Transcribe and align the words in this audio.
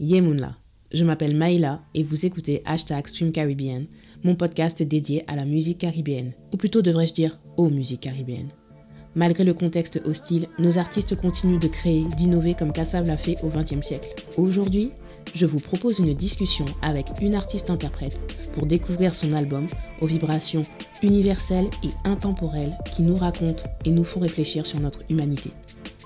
Yemunla. 0.00 0.56
Je 0.92 1.04
m'appelle 1.04 1.36
Maïla 1.36 1.82
et 1.94 2.02
vous 2.02 2.26
écoutez 2.26 2.62
Hashtag 2.64 3.06
Stream 3.06 3.32
Caribbean, 3.32 3.86
mon 4.22 4.34
podcast 4.34 4.82
dédié 4.82 5.24
à 5.26 5.36
la 5.36 5.44
musique 5.44 5.78
caribéenne, 5.78 6.32
ou 6.52 6.56
plutôt 6.56 6.82
devrais-je 6.82 7.14
dire 7.14 7.38
aux 7.56 7.70
musiques 7.70 8.00
caribéennes. 8.00 8.50
Malgré 9.14 9.44
le 9.44 9.54
contexte 9.54 10.00
hostile, 10.04 10.48
nos 10.58 10.78
artistes 10.78 11.14
continuent 11.14 11.60
de 11.60 11.68
créer, 11.68 12.04
d'innover 12.16 12.54
comme 12.54 12.72
Kassav 12.72 13.06
l'a 13.06 13.16
fait 13.16 13.36
au 13.44 13.48
XXe 13.48 13.86
siècle. 13.86 14.14
Aujourd'hui, 14.36 14.90
je 15.34 15.46
vous 15.46 15.60
propose 15.60 16.00
une 16.00 16.14
discussion 16.14 16.64
avec 16.82 17.06
une 17.20 17.36
artiste-interprète 17.36 18.18
pour 18.52 18.66
découvrir 18.66 19.14
son 19.14 19.32
album 19.32 19.66
aux 20.00 20.06
vibrations 20.06 20.62
universelles 21.02 21.70
et 21.84 22.08
intemporelles 22.08 22.76
qui 22.94 23.02
nous 23.02 23.16
racontent 23.16 23.64
et 23.84 23.90
nous 23.90 24.04
font 24.04 24.20
réfléchir 24.20 24.66
sur 24.66 24.80
notre 24.80 25.02
humanité. 25.08 25.50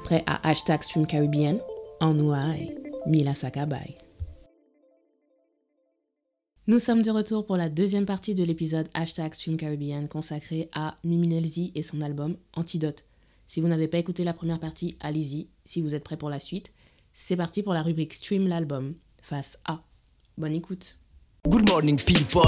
Prêt 0.04 0.22
à 0.26 0.46
hashtag 0.46 0.82
Stream 0.82 1.06
Caribbean? 1.06 1.58
En 2.00 2.14
Mila 3.06 3.34
Sakabai. 3.34 3.96
Nous 6.66 6.78
sommes 6.78 7.02
de 7.02 7.10
retour 7.10 7.46
pour 7.46 7.56
la 7.56 7.68
deuxième 7.68 8.04
partie 8.04 8.34
de 8.34 8.44
l'épisode 8.44 8.88
Hashtag 8.92 9.32
Stream 9.34 9.56
Caribbean 9.56 10.06
consacré 10.08 10.68
à 10.74 10.96
Miminelzi 11.04 11.72
et 11.74 11.82
son 11.82 12.02
album 12.02 12.36
Antidote. 12.54 13.04
Si 13.46 13.60
vous 13.60 13.68
n'avez 13.68 13.88
pas 13.88 13.98
écouté 13.98 14.24
la 14.24 14.34
première 14.34 14.60
partie, 14.60 14.96
allez-y. 15.00 15.48
Si 15.64 15.80
vous 15.80 15.94
êtes 15.94 16.04
prêt 16.04 16.18
pour 16.18 16.28
la 16.28 16.40
suite, 16.40 16.72
c'est 17.14 17.36
parti 17.36 17.62
pour 17.62 17.72
la 17.72 17.82
rubrique 17.82 18.12
Stream 18.12 18.46
l'album, 18.46 18.94
face 19.22 19.58
A. 19.64 19.82
Bonne 20.36 20.54
écoute. 20.54 20.98
Good 21.48 21.68
morning 21.68 21.98
people. 21.98 22.42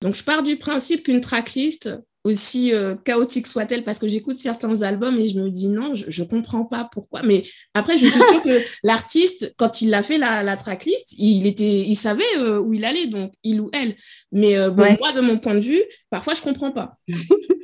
Donc 0.00 0.14
je 0.14 0.22
pars 0.22 0.42
du 0.42 0.56
principe 0.56 1.04
qu'une 1.04 1.20
tracklist, 1.20 1.90
aussi 2.28 2.72
euh, 2.72 2.94
chaotique 2.94 3.46
soit-elle, 3.46 3.84
parce 3.84 3.98
que 3.98 4.06
j'écoute 4.06 4.36
certains 4.36 4.82
albums 4.82 5.18
et 5.18 5.26
je 5.26 5.40
me 5.40 5.50
dis 5.50 5.68
non, 5.68 5.94
je, 5.94 6.22
ne 6.22 6.28
comprends 6.28 6.64
pas 6.64 6.88
pourquoi. 6.92 7.22
Mais 7.22 7.42
après, 7.74 7.96
je 7.96 8.06
suis 8.06 8.20
sûre 8.20 8.42
que 8.42 8.62
l'artiste, 8.82 9.54
quand 9.56 9.80
il 9.80 9.92
a 9.94 10.02
fait 10.02 10.18
la, 10.18 10.56
tracklist, 10.56 11.14
il 11.18 11.46
était, 11.46 11.80
il 11.80 11.96
savait 11.96 12.24
euh, 12.36 12.60
où 12.60 12.72
il 12.74 12.84
allait, 12.84 13.06
donc 13.06 13.32
il 13.42 13.60
ou 13.60 13.70
elle. 13.72 13.96
Mais 14.32 14.56
euh, 14.56 14.70
moi, 14.72 15.12
de 15.12 15.20
mon 15.20 15.38
point 15.38 15.54
de 15.54 15.60
vue, 15.60 15.82
parfois 16.10 16.34
je 16.34 16.42
comprends 16.42 16.72
pas. 16.72 16.98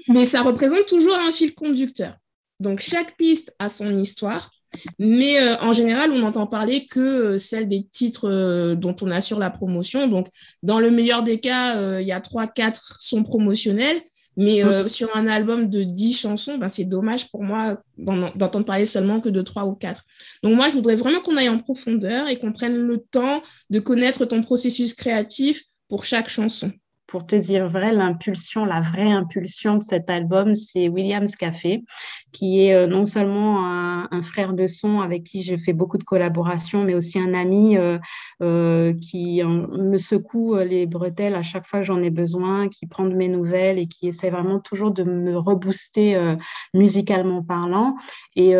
mais 0.09 0.25
ça 0.27 0.43
représente 0.43 0.87
toujours 0.87 1.17
un 1.19 1.33
fil 1.33 1.55
conducteur. 1.55 2.17
Donc 2.61 2.81
chaque 2.81 3.17
piste 3.17 3.55
a 3.59 3.69
son 3.69 3.99
histoire. 3.99 4.51
Mais 4.99 5.39
en 5.61 5.73
général, 5.73 6.11
on 6.11 6.19
n'entend 6.19 6.49
parler 6.49 6.87
que 6.87 7.37
celle 7.37 7.69
des 7.69 7.87
titres 7.87 8.75
dont 8.75 8.97
on 9.03 9.11
assure 9.13 9.39
la 9.39 9.51
promotion. 9.51 10.09
Donc, 10.09 10.27
dans 10.65 10.81
le 10.81 10.91
meilleur 10.91 11.23
des 11.23 11.39
cas, 11.39 12.01
il 12.01 12.07
y 12.07 12.11
a 12.11 12.21
trois, 12.21 12.49
quatre 12.49 12.97
sons 13.01 13.23
promotionnels. 13.23 14.03
Mais 14.37 14.65
euh, 14.65 14.89
sur 14.89 15.15
un 15.17 15.27
album 15.27 15.71
de 15.71 15.83
10 15.83 16.13
chansons, 16.13 16.59
ben, 16.59 16.69
c'est 16.69 16.85
dommage 16.85 17.31
pour 17.31 17.43
moi 17.43 17.81
d'entendre 17.97 18.65
parler 18.65 18.87
seulement 18.87 19.21
que 19.21 19.29
de 19.29 19.43
3 19.43 19.65
ou 19.65 19.75
4. 19.75 20.03
Donc 20.43 20.57
moi, 20.57 20.69
je 20.69 20.75
voudrais 20.75 20.97
vraiment 20.97 21.21
qu'on 21.21 21.37
aille 21.37 21.49
en 21.49 21.59
profondeur 21.59 22.29
et 22.29 22.39
qu'on 22.39 22.53
prenne 22.53 22.77
le 22.77 22.99
temps 22.99 23.43
de 23.71 23.79
connaître 23.79 24.25
ton 24.25 24.43
processus 24.43 24.95
créatif 24.95 25.63
pour 25.89 26.05
chaque 26.05 26.29
chanson 26.29 26.73
pour 27.15 27.27
te 27.27 27.37
dire 27.37 27.69
vrai, 27.69 27.93
l'impulsion, 27.93 28.65
la 28.65 28.81
vraie 28.81 29.13
impulsion 29.13 29.77
de 29.77 29.85
cet 29.85 30.11
album, 30.11 30.53
c'est 30.57 30.89
Williams 30.89 31.37
Café, 31.37 31.85
qui 32.33 32.63
est 32.63 32.75
euh, 32.75 32.89
non 32.89 33.07
seulement 33.07 33.65
un, 33.65 34.21
frère 34.21 34.53
de 34.53 34.67
son 34.67 35.01
avec 35.01 35.23
qui 35.23 35.45
j'ai 35.45 35.57
fait 35.57 35.73
beaucoup 35.73 35.97
de 35.97 36.03
collaborations, 36.03 36.83
mais 36.83 36.95
aussi 36.95 37.21
un 37.21 37.33
ami 37.33 37.77
euh, 37.77 37.99
euh, 38.43 38.95
qui 38.95 39.43
me 39.45 39.97
secoue 39.97 40.57
les 40.57 40.87
bretelles 40.87 41.37
à 41.37 41.43
chaque 41.43 41.67
fois 41.67 41.81
que 41.81 41.85
j'en 41.85 42.03
ai 42.03 42.11
besoin, 42.11 42.69
qui 42.69 42.87
prend 42.87 43.05
de 43.05 43.15
mes 43.15 43.29
nouvelles 43.29 43.79
et 43.79 43.87
qui 43.87 44.09
essaie 44.09 44.31
vraiment 44.31 44.59
toujours 44.59 44.91
de 44.91 45.05
me 45.05 45.37
rebooster 45.37 46.35
musicalement 46.73 47.45
parlant. 47.45 47.95
Et, 48.35 48.55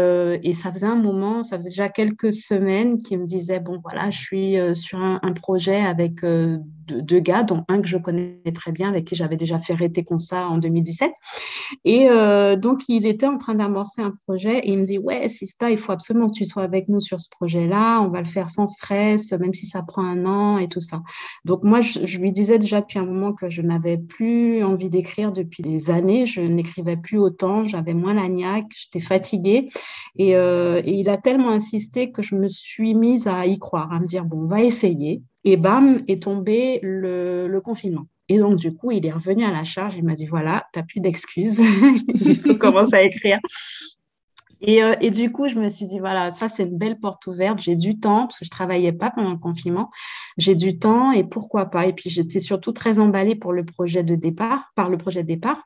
ça 0.53 0.73
faisait 0.73 0.87
un 0.87 0.95
moment, 0.95 1.43
ça 1.43 1.57
faisait 1.57 1.71
déjà 1.71 1.89
quelques 1.89 2.33
semaines 2.33 3.01
qu'il 3.01 3.19
me 3.19 3.27
disait, 3.27 3.59
bon 3.59 3.81
voilà, 3.83 4.11
je 4.11 4.19
suis 4.19 4.77
sur 4.77 4.99
un, 4.99 5.19
un 5.23 5.33
projet 5.33 5.81
avec 5.81 6.21
deux, 6.87 7.21
gars, 7.21 7.43
dont 7.43 7.65
un 7.69 7.81
que 7.81 7.89
je 7.89 7.97
connais 7.97 8.41
très 8.55 8.73
bien, 8.73 8.89
avec 8.89 9.07
qui 9.07 9.15
j'avais 9.15 9.37
déjà 9.37 9.59
fait 9.59 9.75
Rété 9.75 10.05
ça 10.19 10.47
en 10.49 10.59
2017. 10.59 11.13
Et 11.85 12.09
euh, 12.09 12.57
donc, 12.57 12.83
il 12.89 13.07
était 13.07 13.27
en 13.27 13.39
train 13.39 13.55
d'amorcer 13.55 14.03
un 14.03 14.13
projet 14.27 14.59
et 14.59 14.73
il 14.73 14.79
me 14.79 14.85
dit 14.85 14.99
Ouais, 14.99 15.29
Sista, 15.29 15.71
il 15.71 15.79
faut 15.79 15.93
absolument 15.93 16.29
que 16.29 16.35
tu 16.35 16.47
sois 16.47 16.63
avec 16.63 16.89
nous 16.89 17.01
sur 17.01 17.21
ce 17.21 17.29
projet-là. 17.31 18.01
On 18.01 18.09
va 18.09 18.21
le 18.21 18.27
faire 18.27 18.51
sans 18.51 18.67
stress, 18.67 19.33
même 19.33 19.55
si 19.55 19.67
ça 19.67 19.83
prend 19.83 20.05
un 20.05 20.27
an 20.27 20.59
et 20.59 20.69
tout 20.69 20.81
ça. 20.81 21.03
Donc, 21.45 21.63
moi, 21.63 21.81
je, 21.81 22.19
lui 22.19 22.33
disais 22.33 22.59
déjà 22.59 22.81
depuis 22.81 22.99
un 22.99 23.07
moment 23.07 23.33
que 23.33 23.51
je 23.51 23.63
n'avais 23.63 23.99
plus 23.99 24.63
envie 24.63 24.91
d'écrire 24.91 25.33
depuis 25.33 25.63
des 25.63 25.91
années. 25.91 26.27
Je 26.27 26.41
n'écrivais 26.41 26.97
plus 26.97 27.19
autant, 27.19 27.65
j'avais 27.65 27.95
moins 27.95 28.15
la 28.15 28.29
niaque, 28.29 28.67
j'étais 28.77 29.05
fatiguée. 29.05 29.69
Et, 30.17 30.37
euh, 30.37 30.81
et 30.85 30.93
il 30.93 31.09
a 31.09 31.17
tellement 31.17 31.51
insisté 31.51 32.13
que 32.13 32.23
je 32.23 32.37
me 32.37 32.49
suis 32.49 32.95
mise 32.95 33.27
à 33.27 33.47
y 33.47 33.59
croire, 33.59 33.93
à 33.93 34.01
me 34.01 34.07
dire 34.07 34.25
Bon, 34.25 34.43
on 34.45 34.47
va 34.47 34.63
essayer. 34.63 35.23
Et 35.45 35.57
bam, 35.57 36.03
est 36.09 36.23
tombé 36.23 36.81
le, 36.83 37.61
confinement. 37.65 38.07
Et 38.29 38.39
donc, 38.39 38.57
du 38.57 38.75
coup, 38.75 38.91
il 38.91 39.05
est 39.05 39.13
revenu 39.13 39.45
à 39.45 39.51
la 39.51 39.65
charge. 39.65 39.97
Il 39.97 40.05
m'a 40.05 40.15
dit, 40.15 40.27
voilà, 40.27 40.67
tu 40.73 40.79
n'as 40.79 40.85
plus 40.85 41.01
d'excuses. 41.01 41.61
il 42.09 42.37
faut 42.37 42.95
à 42.95 43.03
écrire. 43.03 43.39
Euh, 44.69 44.97
et, 45.01 45.11
du 45.11 45.31
coup, 45.33 45.49
je 45.49 45.57
me 45.57 45.69
suis 45.69 45.87
dit, 45.87 45.99
voilà, 45.99 46.31
ça, 46.31 46.49
c'est 46.49 46.65
une 46.65 46.79
belle 46.79 46.99
porte 46.99 47.27
ouverte. 47.27 47.61
J'ai 47.61 47.77
du 47.77 47.99
temps, 47.99 48.27
parce 48.27 48.39
que 48.39 48.45
je 48.45 48.51
ne 48.51 48.57
travaillais 48.57 48.93
pas 48.93 49.11
pendant 49.11 49.31
le 49.31 49.39
confinement. 49.39 49.91
J'ai 50.39 50.55
du 50.55 50.79
temps 50.79 51.13
et 51.13 51.25
pourquoi 51.25 51.67
pas. 51.67 51.87
Et 51.87 51.93
puis, 51.93 52.11
j'étais 52.11 52.41
surtout 52.41 52.73
très 52.73 52.99
emballée 52.99 53.35
pour 53.35 53.53
le 53.53 53.65
projet 53.65 54.03
de 54.03 54.15
départ, 54.15 54.73
par 54.75 54.91
le 54.91 54.97
projet 54.97 55.23
de 55.23 55.29
départ. 55.29 55.63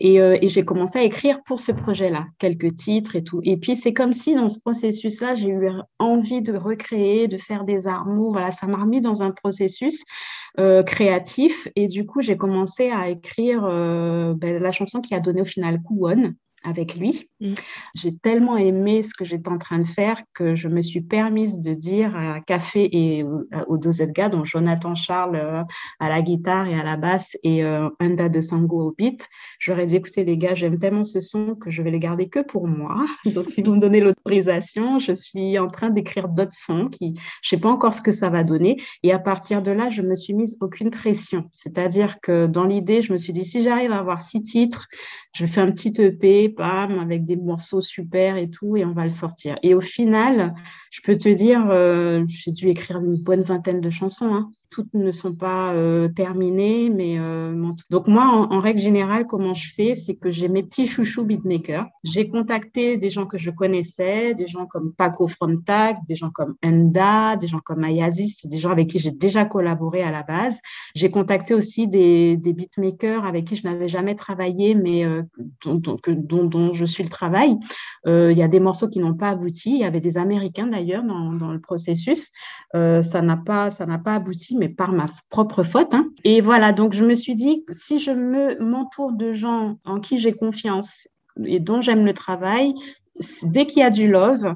Et, 0.00 0.20
euh, 0.20 0.38
j'ai 0.42 0.64
commencé 0.64 0.98
à 0.98 1.02
écrire 1.02 1.42
pour 1.44 1.60
ce 1.60 1.72
projet-là, 1.72 2.26
quelques 2.38 2.74
titres 2.74 3.16
et 3.16 3.24
tout. 3.24 3.40
Et 3.44 3.56
puis, 3.56 3.76
c'est 3.76 3.92
comme 3.92 4.12
si 4.12 4.34
dans 4.34 4.48
ce 4.48 4.60
processus-là, 4.60 5.34
j'ai 5.34 5.50
eu 5.50 5.68
envie 5.98 6.42
de 6.42 6.56
recréer, 6.56 7.28
de 7.28 7.36
faire 7.36 7.64
des 7.64 7.86
armours. 7.86 8.32
Voilà, 8.32 8.50
ça 8.50 8.66
m'a 8.66 8.78
remis 8.78 9.00
dans 9.00 9.22
un 9.22 9.30
processus 9.30 10.04
euh, 10.58 10.82
créatif. 10.82 11.68
Et 11.76 11.86
du 11.86 12.06
coup, 12.06 12.22
j'ai 12.22 12.36
commencé 12.36 12.90
à 12.90 13.08
écrire 13.08 13.62
ben, 13.62 14.62
la 14.62 14.72
chanson 14.72 15.00
qui 15.00 15.14
a 15.14 15.20
donné 15.20 15.42
au 15.42 15.44
final 15.44 15.82
Kouon 15.82 16.34
avec 16.64 16.96
lui. 16.96 17.28
Mm. 17.40 17.54
J'ai 17.94 18.16
tellement 18.16 18.56
aimé 18.56 19.02
ce 19.02 19.14
que 19.14 19.24
j'étais 19.24 19.48
en 19.48 19.58
train 19.58 19.78
de 19.78 19.86
faire 19.86 20.22
que 20.34 20.54
je 20.54 20.68
me 20.68 20.82
suis 20.82 21.00
permise 21.00 21.60
de 21.60 21.74
dire 21.74 22.16
à 22.16 22.40
Café 22.40 22.88
et 22.92 23.24
aux 23.66 23.78
deux 23.78 23.92
gars, 24.06 24.28
dont 24.28 24.44
Jonathan 24.44 24.94
Charles 24.94 25.36
euh, 25.36 25.62
à 26.00 26.08
la 26.08 26.22
guitare 26.22 26.68
et 26.68 26.78
à 26.78 26.82
la 26.82 26.96
basse 26.96 27.36
et 27.42 27.64
euh, 27.64 27.88
Unda 28.00 28.28
de 28.28 28.40
Sango 28.40 28.88
au 28.88 28.94
beat, 28.96 29.28
j'aurais 29.58 29.86
dit 29.86 29.96
écoutez 29.96 30.24
les 30.24 30.36
gars, 30.36 30.54
j'aime 30.54 30.78
tellement 30.78 31.04
ce 31.04 31.20
son 31.20 31.54
que 31.54 31.70
je 31.70 31.82
vais 31.82 31.90
le 31.90 31.98
garder 31.98 32.28
que 32.28 32.40
pour 32.40 32.66
moi. 32.66 33.04
Donc 33.34 33.50
si 33.50 33.62
vous 33.62 33.74
me 33.74 33.80
donnez 33.80 34.00
l'autorisation, 34.00 34.98
je 34.98 35.12
suis 35.12 35.58
en 35.58 35.68
train 35.68 35.90
d'écrire 35.90 36.28
d'autres 36.28 36.52
sons 36.52 36.88
qui, 36.88 37.14
je 37.42 37.48
sais 37.48 37.60
pas 37.60 37.68
encore 37.68 37.94
ce 37.94 38.02
que 38.02 38.12
ça 38.12 38.30
va 38.30 38.44
donner. 38.44 38.76
Et 39.02 39.12
à 39.12 39.18
partir 39.18 39.62
de 39.62 39.70
là, 39.70 39.88
je 39.88 40.02
me 40.02 40.14
suis 40.14 40.34
mise 40.34 40.56
aucune 40.60 40.90
pression. 40.90 41.46
C'est-à-dire 41.50 42.20
que 42.20 42.46
dans 42.46 42.64
l'idée, 42.64 43.02
je 43.02 43.12
me 43.12 43.18
suis 43.18 43.32
dit 43.32 43.44
si 43.44 43.62
j'arrive 43.62 43.92
à 43.92 43.98
avoir 43.98 44.20
six 44.20 44.42
titres, 44.42 44.86
je 45.34 45.46
fais 45.46 45.60
un 45.60 45.70
petit 45.70 45.92
EP 45.98 46.47
avec 46.58 47.24
des 47.24 47.36
morceaux 47.36 47.80
super 47.80 48.36
et 48.36 48.50
tout, 48.50 48.76
et 48.76 48.84
on 48.84 48.92
va 48.92 49.04
le 49.04 49.10
sortir. 49.10 49.56
Et 49.62 49.74
au 49.74 49.80
final, 49.80 50.54
je 50.90 51.00
peux 51.02 51.16
te 51.16 51.28
dire, 51.28 51.66
euh, 51.70 52.24
j'ai 52.26 52.52
dû 52.52 52.68
écrire 52.68 52.98
une 52.98 53.16
bonne 53.16 53.42
vingtaine 53.42 53.80
de 53.80 53.90
chansons. 53.90 54.34
Hein 54.34 54.50
toutes 54.70 54.92
ne 54.94 55.10
sont 55.12 55.34
pas 55.34 55.72
euh, 55.72 56.08
terminées, 56.08 56.90
mais 56.90 57.18
euh, 57.18 57.70
donc 57.90 58.06
moi, 58.06 58.24
en, 58.50 58.60
règle 58.60 58.80
générale, 58.80 59.26
comment 59.26 59.54
je 59.54 59.72
fais, 59.72 59.94
c'est 59.94 60.14
que 60.14 60.30
j'ai 60.30 60.48
mes 60.48 60.62
petits 60.62 60.86
chouchous 60.86 61.24
beatmakers. 61.24 61.86
J'ai 62.04 62.28
contacté 62.28 62.96
des 62.96 63.10
gens 63.10 63.26
que 63.26 63.38
je 63.38 63.50
connaissais, 63.50 64.34
des 64.34 64.46
gens 64.46 64.66
comme 64.66 64.92
Paco 64.92 65.26
Frontac, 65.26 65.96
des 66.06 66.16
gens 66.16 66.30
comme 66.30 66.54
Enda, 66.64 67.36
des 67.36 67.46
gens 67.46 67.60
comme 67.64 67.82
Ayazis, 67.82 68.40
des 68.44 68.58
gens 68.58 68.70
avec 68.70 68.88
qui 68.88 68.98
j'ai 68.98 69.10
déjà 69.10 69.44
collaboré 69.44 70.02
à 70.02 70.10
la 70.10 70.22
base. 70.22 70.60
J'ai 70.94 71.10
contacté 71.10 71.54
aussi 71.54 71.88
des, 71.88 72.36
beatmakers 72.36 73.24
avec 73.24 73.46
qui 73.46 73.56
je 73.56 73.64
n'avais 73.64 73.88
jamais 73.88 74.14
travaillé, 74.14 74.74
mais 74.74 75.04
dont, 75.64 76.37
je 76.72 76.84
suis 76.84 77.02
le 77.02 77.08
travail. 77.08 77.56
Il 78.06 78.36
y 78.36 78.42
a 78.42 78.48
des 78.48 78.60
morceaux 78.60 78.88
qui 78.88 79.00
n'ont 79.00 79.14
pas 79.14 79.30
abouti. 79.30 79.70
Il 79.70 79.78
y 79.78 79.84
avait 79.84 80.00
des 80.00 80.18
Américains 80.18 80.66
d'ailleurs 80.66 81.04
dans, 81.04 81.52
le 81.52 81.60
processus. 81.60 82.30
ça 82.72 83.22
n'a 83.22 83.36
pas, 83.36 83.70
pas 83.70 84.14
abouti 84.14 84.56
mais 84.56 84.68
par 84.68 84.92
ma 84.92 85.06
propre 85.30 85.62
faute. 85.62 85.94
Hein. 85.94 86.08
Et 86.24 86.40
voilà, 86.40 86.72
donc 86.72 86.92
je 86.92 87.04
me 87.04 87.14
suis 87.14 87.36
dit, 87.36 87.64
si 87.70 87.98
je 87.98 88.10
me 88.10 88.58
m'entoure 88.62 89.12
de 89.12 89.32
gens 89.32 89.78
en 89.84 90.00
qui 90.00 90.18
j'ai 90.18 90.32
confiance 90.32 91.08
et 91.44 91.60
dont 91.60 91.80
j'aime 91.80 92.04
le 92.04 92.14
travail, 92.14 92.74
dès 93.42 93.66
qu'il 93.66 93.80
y 93.80 93.84
a 93.84 93.90
du 93.90 94.08
love, 94.08 94.54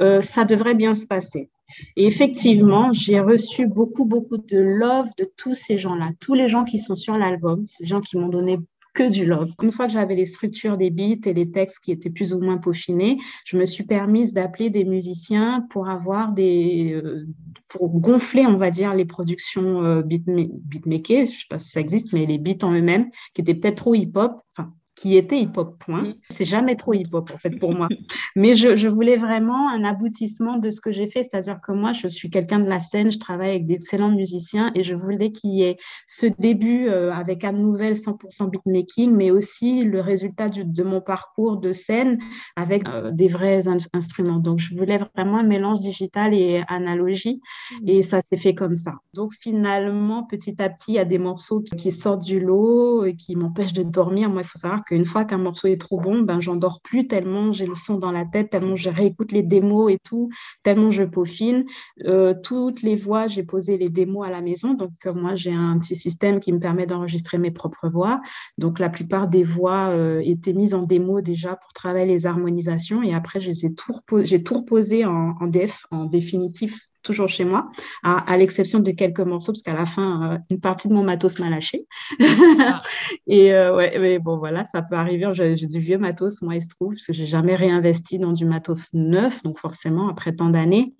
euh, 0.00 0.22
ça 0.22 0.44
devrait 0.44 0.74
bien 0.74 0.94
se 0.94 1.06
passer. 1.06 1.50
Et 1.96 2.06
effectivement, 2.06 2.92
j'ai 2.92 3.20
reçu 3.20 3.66
beaucoup, 3.66 4.04
beaucoup 4.04 4.38
de 4.38 4.58
love 4.58 5.08
de 5.18 5.30
tous 5.36 5.54
ces 5.54 5.78
gens-là, 5.78 6.10
tous 6.18 6.34
les 6.34 6.48
gens 6.48 6.64
qui 6.64 6.78
sont 6.78 6.96
sur 6.96 7.16
l'album, 7.16 7.64
ces 7.64 7.86
gens 7.86 8.00
qui 8.00 8.16
m'ont 8.16 8.28
donné 8.28 8.58
que 8.94 9.08
du 9.08 9.24
love. 9.24 9.52
Une 9.62 9.72
fois 9.72 9.86
que 9.86 9.92
j'avais 9.92 10.14
les 10.14 10.26
structures 10.26 10.76
des 10.76 10.90
beats 10.90 11.28
et 11.28 11.32
les 11.32 11.50
textes 11.50 11.80
qui 11.80 11.92
étaient 11.92 12.10
plus 12.10 12.34
ou 12.34 12.40
moins 12.40 12.58
peaufinés, 12.58 13.18
je 13.44 13.56
me 13.56 13.66
suis 13.66 13.84
permise 13.84 14.32
d'appeler 14.32 14.70
des 14.70 14.84
musiciens 14.84 15.66
pour 15.70 15.88
avoir 15.88 16.32
des, 16.32 16.92
euh, 16.92 17.26
pour 17.68 17.88
gonfler, 18.00 18.46
on 18.46 18.56
va 18.56 18.70
dire, 18.70 18.94
les 18.94 19.04
productions 19.04 19.82
euh, 19.82 20.02
beatmakers, 20.02 21.26
je 21.26 21.32
ne 21.32 21.36
sais 21.36 21.46
pas 21.48 21.58
si 21.58 21.70
ça 21.70 21.80
existe, 21.80 22.12
mais 22.12 22.26
les 22.26 22.38
beats 22.38 22.64
en 22.64 22.72
eux-mêmes, 22.72 23.10
qui 23.34 23.42
étaient 23.42 23.54
peut-être 23.54 23.76
trop 23.76 23.94
hip-hop, 23.94 24.32
enfin, 24.56 24.72
qui 24.96 25.16
était 25.16 25.40
hip-hop, 25.40 25.76
point. 25.78 26.02
Mm. 26.02 26.14
C'est 26.28 26.44
jamais 26.44 26.76
trop 26.76 26.92
hip-hop, 26.92 27.30
en 27.32 27.38
fait, 27.38 27.58
pour 27.58 27.74
moi. 27.74 27.88
Mais 28.36 28.56
je, 28.56 28.88
voulais 28.88 29.16
vraiment 29.16 29.70
un 29.70 29.84
aboutissement 29.84 30.56
de 30.56 30.70
ce 30.70 30.80
que 30.80 30.90
j'ai 30.90 31.06
fait, 31.06 31.22
c'est-à-dire 31.22 31.60
que 31.60 31.72
moi, 31.72 31.92
je 31.92 32.08
suis 32.08 32.28
quelqu'un 32.28 32.58
de 32.58 32.68
la 32.68 32.80
scène, 32.80 33.10
je 33.10 33.18
travaille 33.18 33.50
avec 33.50 33.66
d'excellents 33.66 34.10
musiciens 34.10 34.70
et 34.74 34.82
je 34.82 34.94
voulais 34.94 35.32
qu'il 35.32 35.50
y 35.50 35.62
ait 35.62 35.76
ce 36.06 36.26
début 36.26 36.88
euh, 36.88 37.12
avec 37.12 37.44
Anne 37.44 37.62
Nouvelle 37.62 37.94
100% 37.94 38.50
beatmaking, 38.50 39.12
mais 39.14 39.30
aussi 39.30 39.82
le 39.82 40.00
résultat 40.00 40.48
de 40.48 40.82
mon 40.82 41.00
parcours 41.00 41.56
de 41.58 41.72
scène 41.72 42.18
avec 42.56 42.86
euh, 42.88 43.10
des 43.10 43.28
vrais 43.28 43.68
instruments. 43.94 44.38
Donc, 44.38 44.58
je 44.58 44.74
voulais 44.74 44.98
vraiment 45.14 45.38
un 45.38 45.44
mélange 45.44 45.80
digital 45.80 46.34
et 46.34 46.62
analogie 46.68 47.40
mm. 47.80 47.88
et 47.88 48.02
ça 48.02 48.20
s'est 48.30 48.38
fait 48.38 48.54
comme 48.54 48.76
ça. 48.76 48.94
Donc, 49.14 49.32
finalement, 49.32 50.24
petit 50.24 50.60
à 50.60 50.68
petit, 50.68 50.92
il 50.92 50.94
y 50.94 50.98
a 50.98 51.04
des 51.04 51.18
morceaux 51.18 51.60
qui, 51.60 51.76
qui 51.76 51.92
sortent 51.92 52.24
du 52.24 52.40
lot 52.40 53.04
et 53.04 53.14
qui 53.14 53.36
m'empêchent 53.36 53.72
de 53.72 53.82
dormir. 53.82 54.28
Moi, 54.28 54.42
il 54.42 54.46
faut 54.46 54.58
savoir 54.58 54.84
que 54.84 54.89
une 54.96 55.06
fois 55.06 55.24
qu'un 55.24 55.38
morceau 55.38 55.68
est 55.68 55.80
trop 55.80 56.00
bon, 56.00 56.20
ben, 56.22 56.40
j'en 56.40 56.56
dors 56.56 56.80
plus 56.80 57.06
tellement 57.06 57.52
j'ai 57.52 57.66
le 57.66 57.74
son 57.74 57.98
dans 57.98 58.12
la 58.12 58.24
tête, 58.24 58.50
tellement 58.50 58.76
je 58.76 58.90
réécoute 58.90 59.32
les 59.32 59.42
démos 59.42 59.92
et 59.92 59.98
tout, 59.98 60.30
tellement 60.62 60.90
je 60.90 61.04
peaufine. 61.04 61.64
Euh, 62.06 62.34
toutes 62.42 62.82
les 62.82 62.96
voix, 62.96 63.28
j'ai 63.28 63.42
posé 63.42 63.78
les 63.78 63.88
démos 63.88 64.26
à 64.26 64.30
la 64.30 64.40
maison. 64.40 64.74
Donc, 64.74 64.92
euh, 65.06 65.12
moi, 65.12 65.34
j'ai 65.34 65.52
un 65.52 65.78
petit 65.78 65.96
système 65.96 66.40
qui 66.40 66.52
me 66.52 66.58
permet 66.58 66.86
d'enregistrer 66.86 67.38
mes 67.38 67.50
propres 67.50 67.88
voix. 67.88 68.20
Donc, 68.58 68.78
la 68.78 68.88
plupart 68.88 69.28
des 69.28 69.42
voix 69.42 69.88
euh, 69.90 70.20
étaient 70.24 70.52
mises 70.52 70.74
en 70.74 70.82
démo 70.82 71.20
déjà 71.20 71.56
pour 71.56 71.72
travailler 71.72 72.06
les 72.06 72.26
harmonisations. 72.26 73.02
Et 73.02 73.14
après, 73.14 73.40
j'ai 73.40 73.74
tout, 73.74 73.94
tout 74.06 74.54
reposé 74.54 75.04
en, 75.04 75.36
en 75.40 75.50
en 75.90 76.04
définitif 76.06 76.89
toujours 77.02 77.28
chez 77.28 77.44
moi, 77.44 77.70
à, 78.02 78.36
l'exception 78.36 78.78
de 78.78 78.90
quelques 78.90 79.20
morceaux, 79.20 79.52
parce 79.52 79.62
qu'à 79.62 79.74
la 79.74 79.86
fin, 79.86 80.32
euh, 80.32 80.38
une 80.50 80.60
partie 80.60 80.88
de 80.88 80.92
mon 80.92 81.02
matos 81.02 81.38
m'a 81.38 81.48
lâché. 81.48 81.86
Ah. 82.20 82.80
et 83.26 83.54
euh, 83.54 83.74
ouais, 83.74 83.98
mais 83.98 84.18
bon, 84.18 84.36
voilà, 84.38 84.64
ça 84.64 84.82
peut 84.82 84.96
arriver. 84.96 85.28
J'ai 85.32 85.66
du 85.66 85.78
vieux 85.78 85.98
matos, 85.98 86.42
moi, 86.42 86.56
il 86.56 86.62
se 86.62 86.68
trouve, 86.68 86.94
parce 86.94 87.06
que 87.06 87.12
j'ai 87.12 87.26
jamais 87.26 87.54
réinvesti 87.54 88.18
dans 88.18 88.32
du 88.32 88.44
matos 88.44 88.92
neuf, 88.92 89.42
donc 89.42 89.58
forcément, 89.58 90.08
après 90.08 90.32
tant 90.34 90.50
d'années, 90.50 90.94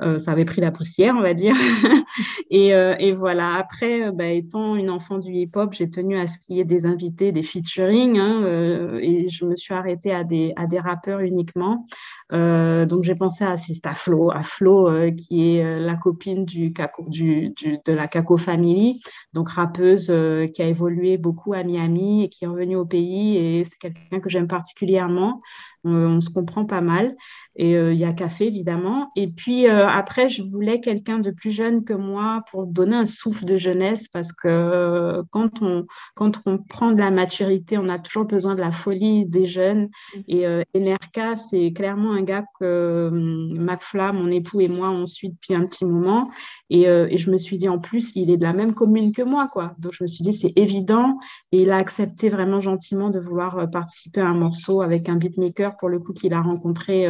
euh, 0.00 0.18
ça 0.18 0.32
avait 0.32 0.44
pris 0.44 0.60
la 0.60 0.70
poussière, 0.70 1.14
on 1.16 1.22
va 1.22 1.34
dire. 1.34 1.54
et, 2.50 2.68
et, 2.68 3.12
voilà, 3.12 3.54
après, 3.54 4.10
bah, 4.12 4.26
étant 4.26 4.76
une 4.76 4.90
enfant 4.90 5.18
du 5.18 5.32
hip-hop, 5.32 5.72
j'ai 5.72 5.90
tenu 5.90 6.18
à 6.18 6.26
ce 6.26 6.38
qu'il 6.38 6.56
y 6.56 6.60
ait 6.60 6.64
des 6.64 6.86
invités, 6.86 7.32
des 7.32 7.42
featuring, 7.42 8.18
hein, 8.18 8.98
et 9.00 9.28
je 9.28 9.44
me 9.44 9.56
suis 9.56 9.74
arrêtée 9.74 10.12
à 10.12 10.24
des, 10.24 10.52
à 10.56 10.66
des 10.66 10.78
rappeurs 10.78 11.20
uniquement. 11.20 11.86
donc, 12.30 13.02
j'ai 13.02 13.14
pensé 13.14 13.44
à 13.44 13.56
Sista 13.56 13.94
Flo, 13.94 14.30
à 14.30 14.42
Flo 14.42 14.90
qui 15.16 15.41
euh, 15.62 15.78
la 15.78 15.96
copine 15.96 16.44
du, 16.44 16.70
de 16.70 17.92
la 17.92 18.08
Caco 18.08 18.36
Family, 18.36 19.00
donc 19.32 19.50
rappeuse 19.50 20.08
euh, 20.10 20.46
qui 20.46 20.62
a 20.62 20.66
évolué 20.66 21.18
beaucoup 21.18 21.54
à 21.54 21.62
Miami 21.64 22.24
et 22.24 22.28
qui 22.28 22.44
est 22.44 22.48
revenue 22.48 22.76
au 22.76 22.86
pays. 22.86 23.36
Et 23.36 23.64
c'est 23.64 23.78
quelqu'un 23.78 24.20
que 24.20 24.28
j'aime 24.28 24.48
particulièrement. 24.48 25.40
On 25.84 26.20
se 26.20 26.30
comprend 26.30 26.64
pas 26.64 26.80
mal. 26.80 27.16
Et 27.56 27.76
euh, 27.76 27.92
il 27.92 27.98
y 27.98 28.04
a 28.04 28.12
café, 28.12 28.46
évidemment. 28.46 29.10
Et 29.14 29.28
puis 29.28 29.68
euh, 29.68 29.86
après, 29.86 30.30
je 30.30 30.42
voulais 30.42 30.80
quelqu'un 30.80 31.18
de 31.18 31.30
plus 31.30 31.50
jeune 31.50 31.84
que 31.84 31.92
moi 31.92 32.42
pour 32.50 32.66
donner 32.66 32.96
un 32.96 33.04
souffle 33.04 33.44
de 33.44 33.58
jeunesse 33.58 34.08
parce 34.08 34.32
que 34.32 34.48
euh, 34.48 35.22
quand 35.30 35.60
on, 35.60 35.86
quand 36.14 36.40
on 36.46 36.56
prend 36.56 36.92
de 36.92 36.98
la 36.98 37.10
maturité, 37.10 37.76
on 37.76 37.88
a 37.90 37.98
toujours 37.98 38.24
besoin 38.24 38.54
de 38.54 38.60
la 38.60 38.72
folie 38.72 39.26
des 39.26 39.44
jeunes. 39.44 39.90
Mmh. 40.16 40.20
Et 40.28 40.64
NRK, 40.74 41.36
c'est 41.36 41.72
clairement 41.72 42.12
un 42.12 42.22
gars 42.22 42.44
que 42.58 43.10
McFla, 43.12 44.12
mon 44.12 44.30
époux 44.30 44.60
et 44.60 44.68
moi, 44.68 44.90
on 44.90 45.04
suit 45.04 45.30
depuis 45.30 45.54
un 45.54 45.62
petit 45.62 45.84
moment. 45.84 46.30
Et, 46.70 46.82
et, 46.82 47.18
je 47.18 47.30
me 47.30 47.36
suis 47.36 47.58
dit, 47.58 47.68
en 47.68 47.78
plus, 47.78 48.12
il 48.14 48.30
est 48.30 48.36
de 48.36 48.42
la 48.42 48.52
même 48.52 48.74
commune 48.74 49.12
que 49.12 49.22
moi. 49.22 49.48
quoi. 49.48 49.74
Donc 49.78 49.92
je 49.92 50.02
me 50.02 50.08
suis 50.08 50.22
dit, 50.22 50.32
c'est 50.32 50.52
évident. 50.56 51.18
Et 51.52 51.62
il 51.62 51.70
a 51.70 51.76
accepté 51.76 52.28
vraiment 52.28 52.60
gentiment 52.60 53.10
de 53.10 53.20
vouloir 53.20 53.68
participer 53.70 54.20
à 54.20 54.26
un 54.26 54.34
morceau 54.34 54.80
avec 54.80 55.08
un 55.08 55.16
beatmaker, 55.16 55.71
pour 55.78 55.88
le 55.88 55.98
coup, 55.98 56.12
qu'il 56.12 56.32
a 56.34 56.40
rencontré 56.40 57.06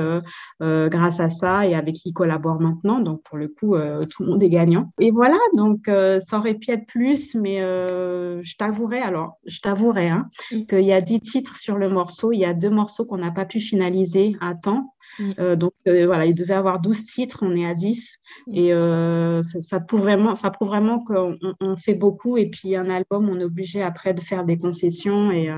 euh, 0.63 0.89
grâce 0.89 1.21
à 1.21 1.29
ça 1.29 1.67
et 1.67 1.75
avec 1.75 1.97
qui 1.97 2.11
il 2.11 2.13
collabore 2.13 2.61
maintenant. 2.61 3.01
Donc, 3.01 3.23
pour 3.23 3.37
le 3.37 3.49
coup, 3.49 3.75
euh, 3.75 4.05
tout 4.05 4.23
le 4.23 4.31
monde 4.31 4.43
est 4.43 4.49
gagnant. 4.49 4.93
Et 4.99 5.11
voilà, 5.11 5.39
donc 5.55 5.89
euh, 5.89 6.21
ça 6.21 6.39
aurait 6.39 6.55
pu 6.55 6.71
être 6.71 6.87
plus, 6.87 7.35
mais 7.35 7.61
je 7.61 8.57
t'avouerai, 8.57 9.01
alors, 9.01 9.39
je 9.47 9.61
t'avouerai 9.61 10.09
hein, 10.09 10.29
qu'il 10.69 10.83
y 10.83 10.93
a 10.93 11.01
dix 11.01 11.21
titres 11.21 11.57
sur 11.57 11.79
le 11.79 11.89
morceau. 11.89 12.33
Il 12.33 12.39
y 12.39 12.45
a 12.45 12.55
deux 12.55 12.71
morceaux 12.71 13.05
qu'on 13.05 13.19
n'a 13.19 13.31
pas 13.31 13.45
pu 13.45 13.61
finaliser 13.61 14.37
à 14.41 14.55
temps. 14.55 14.95
Mm. 15.19 15.33
Euh, 15.39 15.57
donc 15.57 15.73
euh, 15.89 16.07
voilà, 16.07 16.27
il 16.27 16.35
devait 16.35 16.55
avoir 16.55 16.81
12 16.81 17.05
titres, 17.05 17.41
on 17.43 17.55
est 17.57 17.67
à 17.67 17.75
10. 17.75 18.19
Mm. 18.47 18.55
Et 18.55 18.73
euh, 18.73 19.43
ça, 19.43 19.81
prouve 19.81 20.01
vraiment, 20.01 20.35
ça 20.35 20.51
prouve 20.51 20.69
vraiment 20.69 21.03
qu'on 21.05 21.37
on 21.61 21.77
fait 21.77 21.95
beaucoup. 21.95 22.37
Et 22.37 22.47
puis 22.47 22.77
un 22.77 22.91
album, 22.91 23.29
on 23.29 23.39
est 23.41 23.45
obligé 23.45 23.83
après 23.83 24.15
de 24.15 24.21
faire 24.21 24.45
des 24.45 24.59
concessions. 24.59 25.31
Et, 25.33 25.51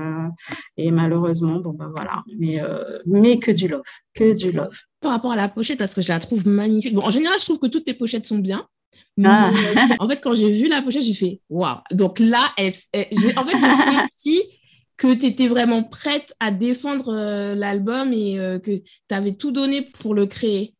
et 0.77 0.91
malheureusement, 0.91 1.59
bon 1.59 1.71
ben 1.71 1.91
voilà. 1.95 2.23
Mais, 2.37 2.61
mais 3.05 3.39
que 3.39 3.51
du 3.51 3.67
love, 3.67 3.81
que 4.13 4.33
du 4.33 4.51
love. 4.51 4.77
Par 5.01 5.11
rapport 5.11 5.31
à 5.31 5.35
la 5.35 5.49
pochette, 5.49 5.77
parce 5.77 5.93
que 5.93 6.01
je 6.01 6.09
la 6.09 6.19
trouve 6.19 6.47
magnifique. 6.47 6.93
Bon, 6.93 7.03
en 7.03 7.09
général, 7.09 7.37
je 7.39 7.45
trouve 7.45 7.59
que 7.59 7.67
toutes 7.67 7.87
les 7.87 7.93
pochettes 7.93 8.25
sont 8.25 8.39
bien. 8.39 8.67
Ah. 9.23 9.51
en 9.99 10.09
fait, 10.09 10.19
quand 10.21 10.33
j'ai 10.33 10.51
vu 10.51 10.67
la 10.67 10.81
pochette, 10.81 11.03
j'ai 11.03 11.13
fait 11.13 11.41
waouh. 11.49 11.77
Donc 11.91 12.19
là, 12.19 12.51
en 12.57 12.63
fait, 12.63 12.77
j'ai 12.91 13.33
senti 13.33 14.43
que 14.97 15.13
tu 15.13 15.25
étais 15.27 15.47
vraiment 15.47 15.83
prête 15.83 16.33
à 16.39 16.51
défendre 16.51 17.09
euh, 17.13 17.55
l'album 17.55 18.13
et 18.13 18.39
euh, 18.39 18.59
que 18.59 18.71
tu 18.77 19.15
avais 19.15 19.33
tout 19.33 19.51
donné 19.51 19.83
pour 19.83 20.13
le 20.13 20.25
créer 20.25 20.74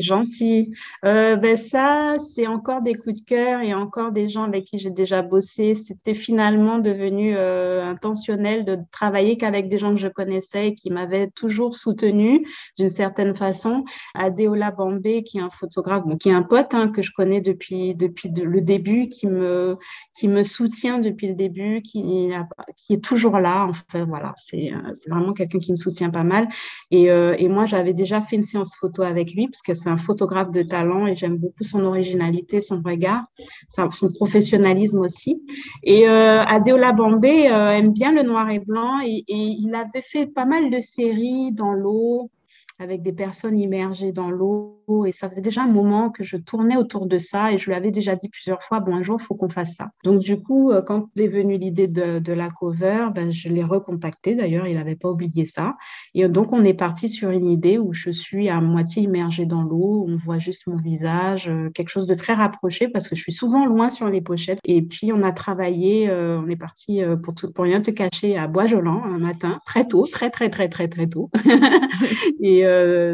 gentil. 0.00 0.72
Euh, 1.04 1.36
ben 1.36 1.56
ça, 1.56 2.14
c'est 2.18 2.46
encore 2.46 2.82
des 2.82 2.94
coups 2.94 3.20
de 3.20 3.24
cœur 3.24 3.60
et 3.60 3.74
encore 3.74 4.12
des 4.12 4.28
gens 4.28 4.42
avec 4.42 4.64
qui 4.64 4.78
j'ai 4.78 4.90
déjà 4.90 5.22
bossé. 5.22 5.74
C'était 5.74 6.14
finalement 6.14 6.78
devenu 6.78 7.34
euh, 7.36 7.84
intentionnel 7.84 8.64
de 8.64 8.78
travailler 8.90 9.36
qu'avec 9.36 9.68
des 9.68 9.78
gens 9.78 9.94
que 9.94 10.00
je 10.00 10.08
connaissais 10.08 10.68
et 10.68 10.74
qui 10.74 10.90
m'avaient 10.90 11.28
toujours 11.30 11.74
soutenu 11.74 12.46
d'une 12.76 12.88
certaine 12.88 13.34
façon. 13.34 13.84
Adeola 14.14 14.70
Bambé, 14.70 15.22
qui 15.22 15.38
est 15.38 15.42
un 15.42 15.50
photographe, 15.50 16.04
qui 16.20 16.28
est 16.28 16.32
un 16.32 16.42
pote 16.42 16.74
hein, 16.74 16.88
que 16.88 17.02
je 17.02 17.12
connais 17.12 17.40
depuis, 17.40 17.94
depuis 17.94 18.30
le 18.30 18.60
début, 18.60 19.08
qui 19.08 19.26
me, 19.26 19.76
qui 20.18 20.28
me 20.28 20.42
soutient 20.42 20.98
depuis 20.98 21.28
le 21.28 21.34
début, 21.34 21.82
qui, 21.82 22.30
qui 22.76 22.94
est 22.94 23.04
toujours 23.04 23.38
là. 23.38 23.66
Enfin, 23.68 24.04
voilà, 24.04 24.32
c'est 24.36 24.70
vraiment 25.08 25.32
quelqu'un 25.32 25.58
qui 25.58 25.72
me 25.72 25.76
soutient 25.76 26.10
pas 26.10 26.24
mal. 26.24 26.48
Et, 26.90 27.10
euh, 27.10 27.34
et 27.38 27.48
moi, 27.48 27.66
j'avais 27.66 27.94
déjà 27.94 28.20
fait 28.20 28.36
une 28.36 28.42
séance 28.42 28.76
photo 28.76 29.02
avec 29.02 29.34
lui 29.34 29.48
parce 29.48 29.62
que 29.62 29.74
c'est 29.74 29.87
un 29.88 29.96
photographe 29.96 30.50
de 30.52 30.62
talent 30.62 31.06
et 31.06 31.16
j'aime 31.16 31.36
beaucoup 31.36 31.64
son 31.64 31.84
originalité, 31.84 32.60
son 32.60 32.80
regard, 32.82 33.24
son 33.68 34.12
professionnalisme 34.12 35.00
aussi. 35.00 35.42
Et 35.82 36.08
euh, 36.08 36.42
Adeola 36.44 36.92
Bambé 36.92 37.50
euh, 37.50 37.70
aime 37.70 37.92
bien 37.92 38.12
le 38.12 38.22
noir 38.22 38.50
et 38.50 38.58
blanc 38.58 39.00
et, 39.04 39.24
et, 39.28 39.56
il 39.58 39.74
avait 39.74 40.02
fait 40.02 40.26
pas 40.26 40.44
mal 40.44 40.70
de 40.70 40.78
séries 40.78 41.52
dans 41.52 41.72
l'eau 41.72 42.30
avec 42.78 43.02
des 43.02 43.12
personnes 43.12 43.58
immergées 43.58 44.12
dans 44.12 44.30
l'eau 44.30 44.78
et 45.06 45.12
ça 45.12 45.28
faisait 45.28 45.40
déjà 45.40 45.62
un 45.62 45.68
moment 45.68 46.10
que 46.10 46.24
je 46.24 46.36
tournais 46.36 46.76
autour 46.76 47.06
de 47.06 47.18
ça 47.18 47.52
et 47.52 47.58
je 47.58 47.66
lui 47.66 47.74
avais 47.74 47.90
déjà 47.90 48.16
dit 48.16 48.28
plusieurs 48.28 48.62
fois, 48.62 48.80
bon, 48.80 48.96
un 48.96 49.02
jour, 49.02 49.18
il 49.20 49.24
faut 49.24 49.34
qu'on 49.34 49.48
fasse 49.48 49.74
ça. 49.74 49.90
Donc, 50.04 50.20
du 50.20 50.40
coup, 50.40 50.70
euh, 50.70 50.82
quand 50.82 51.08
est 51.16 51.28
venue 51.28 51.58
l'idée 51.58 51.88
de, 51.88 52.32
la 52.32 52.48
cover, 52.50 53.08
ben, 53.14 53.30
je 53.32 53.48
l'ai 53.48 53.64
recontacté. 53.64 54.34
D'ailleurs, 54.34 54.66
il 54.66 54.76
n'avait 54.76 54.96
pas 54.96 55.10
oublié 55.10 55.44
ça. 55.44 55.76
Et 56.14 56.28
donc, 56.28 56.52
on 56.52 56.64
est 56.64 56.74
parti 56.74 57.08
sur 57.08 57.30
une 57.30 57.46
idée 57.46 57.78
où 57.78 57.92
je 57.92 58.10
suis 58.10 58.48
à 58.48 58.60
moitié 58.60 59.02
immergée 59.02 59.44
dans 59.44 59.62
l'eau, 59.62 60.06
on 60.08 60.16
voit 60.16 60.38
juste 60.38 60.66
mon 60.66 60.76
visage, 60.76 61.48
euh, 61.48 61.70
quelque 61.70 61.88
chose 61.88 62.06
de 62.06 62.14
très 62.14 62.34
rapproché 62.34 62.88
parce 62.88 63.08
que 63.08 63.16
je 63.16 63.22
suis 63.22 63.32
souvent 63.32 63.66
loin 63.66 63.90
sur 63.90 64.08
les 64.08 64.20
pochettes. 64.20 64.60
Et 64.64 64.82
puis, 64.82 65.12
on 65.12 65.22
a 65.22 65.32
travaillé, 65.32 66.08
euh, 66.08 66.40
on 66.40 66.48
est 66.48 66.56
parti 66.56 67.00
pour, 67.22 67.34
pour 67.34 67.64
rien 67.64 67.80
te 67.80 67.90
cacher 67.90 68.38
à 68.38 68.46
Bois-Jolan 68.46 69.02
un 69.04 69.18
matin, 69.18 69.60
très 69.66 69.86
tôt, 69.86 70.06
très, 70.10 70.30
très, 70.30 70.48
très, 70.48 70.68
très, 70.68 70.88
très 70.88 71.06
tôt, 71.06 71.30
et 72.40 72.64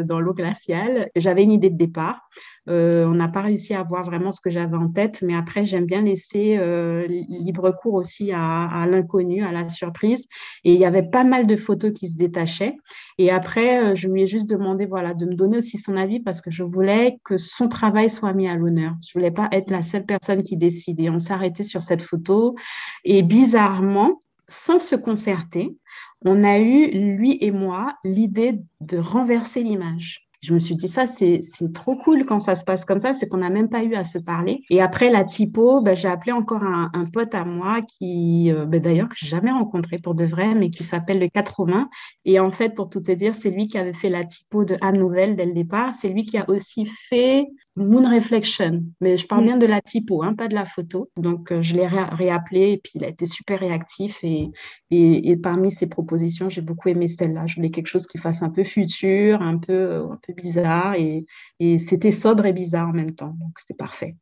dans 0.03 0.19
l'eau 0.19 0.33
glaciale. 0.33 1.09
J'avais 1.15 1.43
une 1.43 1.51
idée 1.51 1.69
de 1.69 1.77
départ. 1.77 2.21
Euh, 2.67 3.05
on 3.05 3.13
n'a 3.13 3.27
pas 3.27 3.41
réussi 3.41 3.73
à 3.73 3.83
voir 3.83 4.03
vraiment 4.03 4.31
ce 4.31 4.41
que 4.41 4.49
j'avais 4.49 4.75
en 4.75 4.89
tête, 4.89 5.21
mais 5.21 5.35
après, 5.35 5.65
j'aime 5.65 5.85
bien 5.85 6.01
laisser 6.01 6.57
euh, 6.57 7.05
libre 7.07 7.71
cours 7.71 7.93
aussi 7.93 8.31
à, 8.31 8.85
l'inconnu, 8.89 9.43
à 9.43 9.51
la 9.51 9.69
surprise. 9.69 10.27
Et 10.63 10.73
il 10.73 10.79
y 10.79 10.85
avait 10.85 11.03
pas 11.03 11.23
mal 11.23 11.45
de 11.45 11.55
photos 11.55 11.91
qui 11.93 12.07
se 12.07 12.15
détachaient. 12.15 12.75
Et 13.17 13.29
après, 13.31 13.83
euh, 13.83 13.95
je 13.95 14.07
lui 14.07 14.23
ai 14.23 14.27
juste 14.27 14.49
demandé 14.49 14.85
voilà, 14.85 15.13
de 15.13 15.25
me 15.25 15.35
donner 15.35 15.57
aussi 15.57 15.77
son 15.77 15.95
avis 15.95 16.19
parce 16.19 16.41
que 16.41 16.49
je 16.49 16.63
voulais 16.63 17.19
que 17.23 17.37
son 17.37 17.67
travail 17.67 18.09
soit 18.09 18.33
mis 18.33 18.47
à 18.47 18.55
l'honneur. 18.55 18.93
Je 19.07 19.13
voulais 19.13 19.31
pas 19.31 19.47
être 19.51 19.69
la 19.69 19.83
seule 19.83 20.05
personne 20.05 20.43
qui 20.43 20.57
décide. 20.57 20.99
Et 20.99 21.09
on 21.09 21.17
arrêté 21.29 21.63
sur 21.63 21.81
cette 21.81 22.01
photo. 22.01 22.55
Et 23.03 23.23
bizarrement, 23.23 24.21
sans 24.47 24.79
se 24.79 24.95
concerter, 24.95 25.75
on 26.23 26.43
a 26.43 26.57
eu, 26.59 26.89
lui 26.91 27.37
et 27.41 27.51
moi, 27.51 27.95
l'idée 28.03 28.59
de 28.81 28.97
renverser 28.97 29.63
l'image 29.63 30.25
je 30.45 30.53
me 30.53 30.59
suis 30.59 30.75
dit, 30.75 30.87
ça, 30.87 31.07
c'est 31.07 31.41
trop 31.73 31.95
cool 31.95 32.25
quand 32.25 32.39
ça 32.39 32.55
se 32.55 32.63
passe 32.63 32.85
comme 32.85 32.99
ça, 32.99 33.13
c'est 33.13 33.27
qu'on 33.27 33.37
n'a 33.37 33.49
même 33.49 33.69
pas 33.69 33.83
eu 33.83 33.95
à 33.95 34.03
se 34.03 34.19
parler. 34.19 34.63
Et 34.69 34.79
après 34.79 35.09
la 35.09 35.23
typo, 35.23 35.81
ben, 35.81 35.95
j'ai 35.95 36.07
appelé 36.07 36.31
encore 36.31 36.63
un, 36.63 37.05
pote 37.11 37.33
à 37.33 37.43
moi 37.43 37.81
qui, 37.81 38.51
euh, 38.51 38.65
ben, 38.65 38.79
d'ailleurs, 38.79 39.09
que 39.09 39.15
je 39.17 39.25
jamais 39.25 39.51
rencontré 39.51 39.97
pour 39.97 40.13
de 40.13 40.23
vrai, 40.23 40.53
mais 40.53 40.69
qui 40.69 40.83
s'appelle 40.83 41.19
le 41.19 41.27
80. 41.29 41.89
Et 42.25 42.39
en 42.39 42.51
fait, 42.51 42.75
pour 42.75 42.89
tout 42.89 43.01
te 43.01 43.11
dire, 43.11 43.35
c'est 43.35 43.49
lui 43.49 43.67
qui 43.67 43.77
avait 43.77 43.93
fait 43.93 44.09
la 44.09 44.23
typo 44.23 44.65
de 44.65 44.77
Anne 44.81 44.99
Nouvelle 44.99 45.35
dès 45.35 45.45
le 45.45 45.53
départ. 45.53 45.95
C'est 45.95 46.09
lui 46.09 46.25
qui 46.25 46.37
a 46.37 46.47
aussi 46.49 46.85
fait 46.85 47.47
Moon 47.77 48.09
Reflection, 48.09 48.83
mais 49.01 49.17
je 49.17 49.27
parle 49.27 49.43
mm. 49.43 49.45
bien 49.47 49.57
de 49.57 49.65
la 49.65 49.81
typo, 49.81 50.23
hein, 50.23 50.33
pas 50.33 50.47
de 50.47 50.55
la 50.55 50.65
photo. 50.65 51.11
Donc, 51.17 51.51
euh, 51.51 51.61
je 51.61 51.75
l'ai 51.75 51.87
réappelé 51.87 52.71
et 52.71 52.77
puis 52.77 52.93
il 52.95 53.03
a 53.03 53.09
été 53.09 53.25
super 53.25 53.59
réactif. 53.59 54.23
Et, 54.23 54.51
et, 54.91 55.35
parmi 55.37 55.71
ses 55.71 55.87
propositions, 55.87 56.47
j'ai 56.49 56.61
beaucoup 56.61 56.89
aimé 56.89 57.07
celle-là. 57.07 57.47
Je 57.47 57.55
voulais 57.55 57.69
quelque 57.69 57.87
chose 57.87 58.07
qui 58.07 58.17
fasse 58.17 58.41
un 58.41 58.49
peu 58.49 58.63
futur, 58.63 59.41
un 59.41 59.57
peu, 59.57 59.73
euh, 59.73 60.05
un 60.09 60.19
peu 60.25 60.33
bizarre. 60.33 60.95
Et, 60.95 61.25
et 61.59 61.77
c'était 61.77 62.11
sobre 62.11 62.45
et 62.45 62.53
bizarre 62.53 62.89
en 62.89 62.93
même 62.93 63.13
temps. 63.13 63.35
Donc, 63.39 63.59
c'était 63.59 63.73
parfait. 63.73 64.15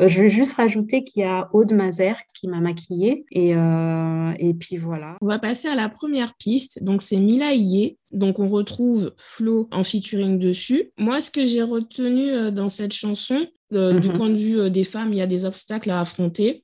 Euh, 0.00 0.08
je 0.08 0.22
vais 0.22 0.28
juste 0.28 0.54
rajouter 0.54 1.04
qu'il 1.04 1.22
y 1.22 1.24
a 1.24 1.48
Aude 1.52 1.72
Mazer 1.72 2.16
qui 2.34 2.48
m'a 2.48 2.60
maquillée. 2.60 3.24
Et, 3.30 3.54
euh, 3.54 4.32
et 4.38 4.54
puis 4.54 4.76
voilà. 4.76 5.16
On 5.20 5.26
va 5.26 5.38
passer 5.38 5.68
à 5.68 5.74
la 5.74 5.88
première 5.88 6.34
piste. 6.34 6.82
Donc, 6.82 7.02
c'est 7.02 7.18
Mila 7.18 7.54
Iye. 7.54 7.98
Donc, 8.10 8.38
on 8.38 8.48
retrouve 8.48 9.12
Flo 9.16 9.68
en 9.72 9.84
featuring 9.84 10.38
dessus. 10.38 10.90
Moi, 10.98 11.20
ce 11.20 11.30
que 11.30 11.44
j'ai 11.44 11.62
retenu 11.62 12.30
euh, 12.30 12.50
dans 12.50 12.68
cette 12.68 12.92
chanson, 12.92 13.46
du 13.70 13.78
mhm. 13.78 14.16
point 14.16 14.30
de 14.30 14.36
vue 14.36 14.70
des 14.70 14.84
femmes, 14.84 15.12
il 15.12 15.18
y 15.18 15.22
a 15.22 15.26
des 15.26 15.44
obstacles 15.44 15.90
à 15.90 16.00
affronter 16.00 16.63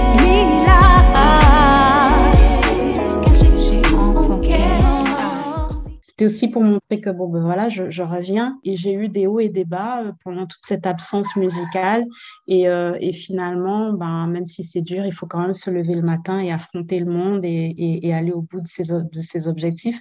C'est 6.21 6.25
aussi 6.25 6.49
pour 6.49 6.61
montrer 6.61 7.01
que 7.01 7.09
bon, 7.09 7.29
ben 7.29 7.41
voilà, 7.41 7.67
je, 7.67 8.03
reviens 8.03 8.59
et 8.63 8.75
j'ai 8.75 8.93
eu 8.93 9.09
des 9.09 9.25
hauts 9.25 9.39
et 9.39 9.49
des 9.49 9.65
bas 9.65 10.03
euh, 10.03 10.11
pendant 10.23 10.45
toute 10.45 10.61
cette 10.61 10.85
absence 10.85 11.35
musicale. 11.35 12.05
Et, 12.47 12.69
euh, 12.69 12.95
et 12.99 13.11
finalement, 13.11 13.91
ben, 13.93 14.27
même 14.27 14.45
si 14.45 14.63
c'est 14.63 14.83
dur, 14.83 15.03
il 15.03 15.13
faut 15.13 15.25
quand 15.25 15.39
même 15.39 15.53
se 15.53 15.71
lever 15.71 15.95
le 15.95 16.03
matin 16.03 16.37
et 16.37 16.51
affronter 16.51 16.99
le 16.99 17.07
monde 17.11 17.43
et, 17.43 17.73
et, 17.75 18.13
aller 18.13 18.31
au 18.31 18.43
bout 18.43 18.61
de 18.61 18.67
ses, 18.67 18.93
de 18.93 19.21
ses 19.21 19.47
objectifs. 19.47 19.97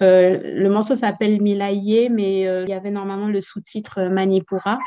Euh, 0.00 0.38
le 0.44 0.70
morceau 0.70 0.94
s'appelle 0.94 1.42
Milaye, 1.42 2.08
mais 2.08 2.42
il 2.42 2.68
y 2.68 2.72
avait 2.72 2.92
normalement 2.92 3.26
le 3.26 3.40
sous-titre 3.40 4.04
Manipura. 4.04 4.78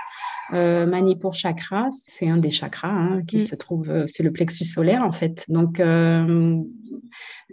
Manipur 0.53 1.33
chakra, 1.33 1.89
c'est 1.91 2.29
un 2.29 2.37
des 2.37 2.51
chakras 2.51 2.87
hein, 2.87 3.21
qui 3.27 3.35
mm. 3.35 3.39
se 3.39 3.55
trouve, 3.55 4.05
c'est 4.05 4.23
le 4.23 4.31
plexus 4.31 4.63
solaire 4.63 5.03
en 5.03 5.11
fait. 5.11 5.43
Donc, 5.49 5.81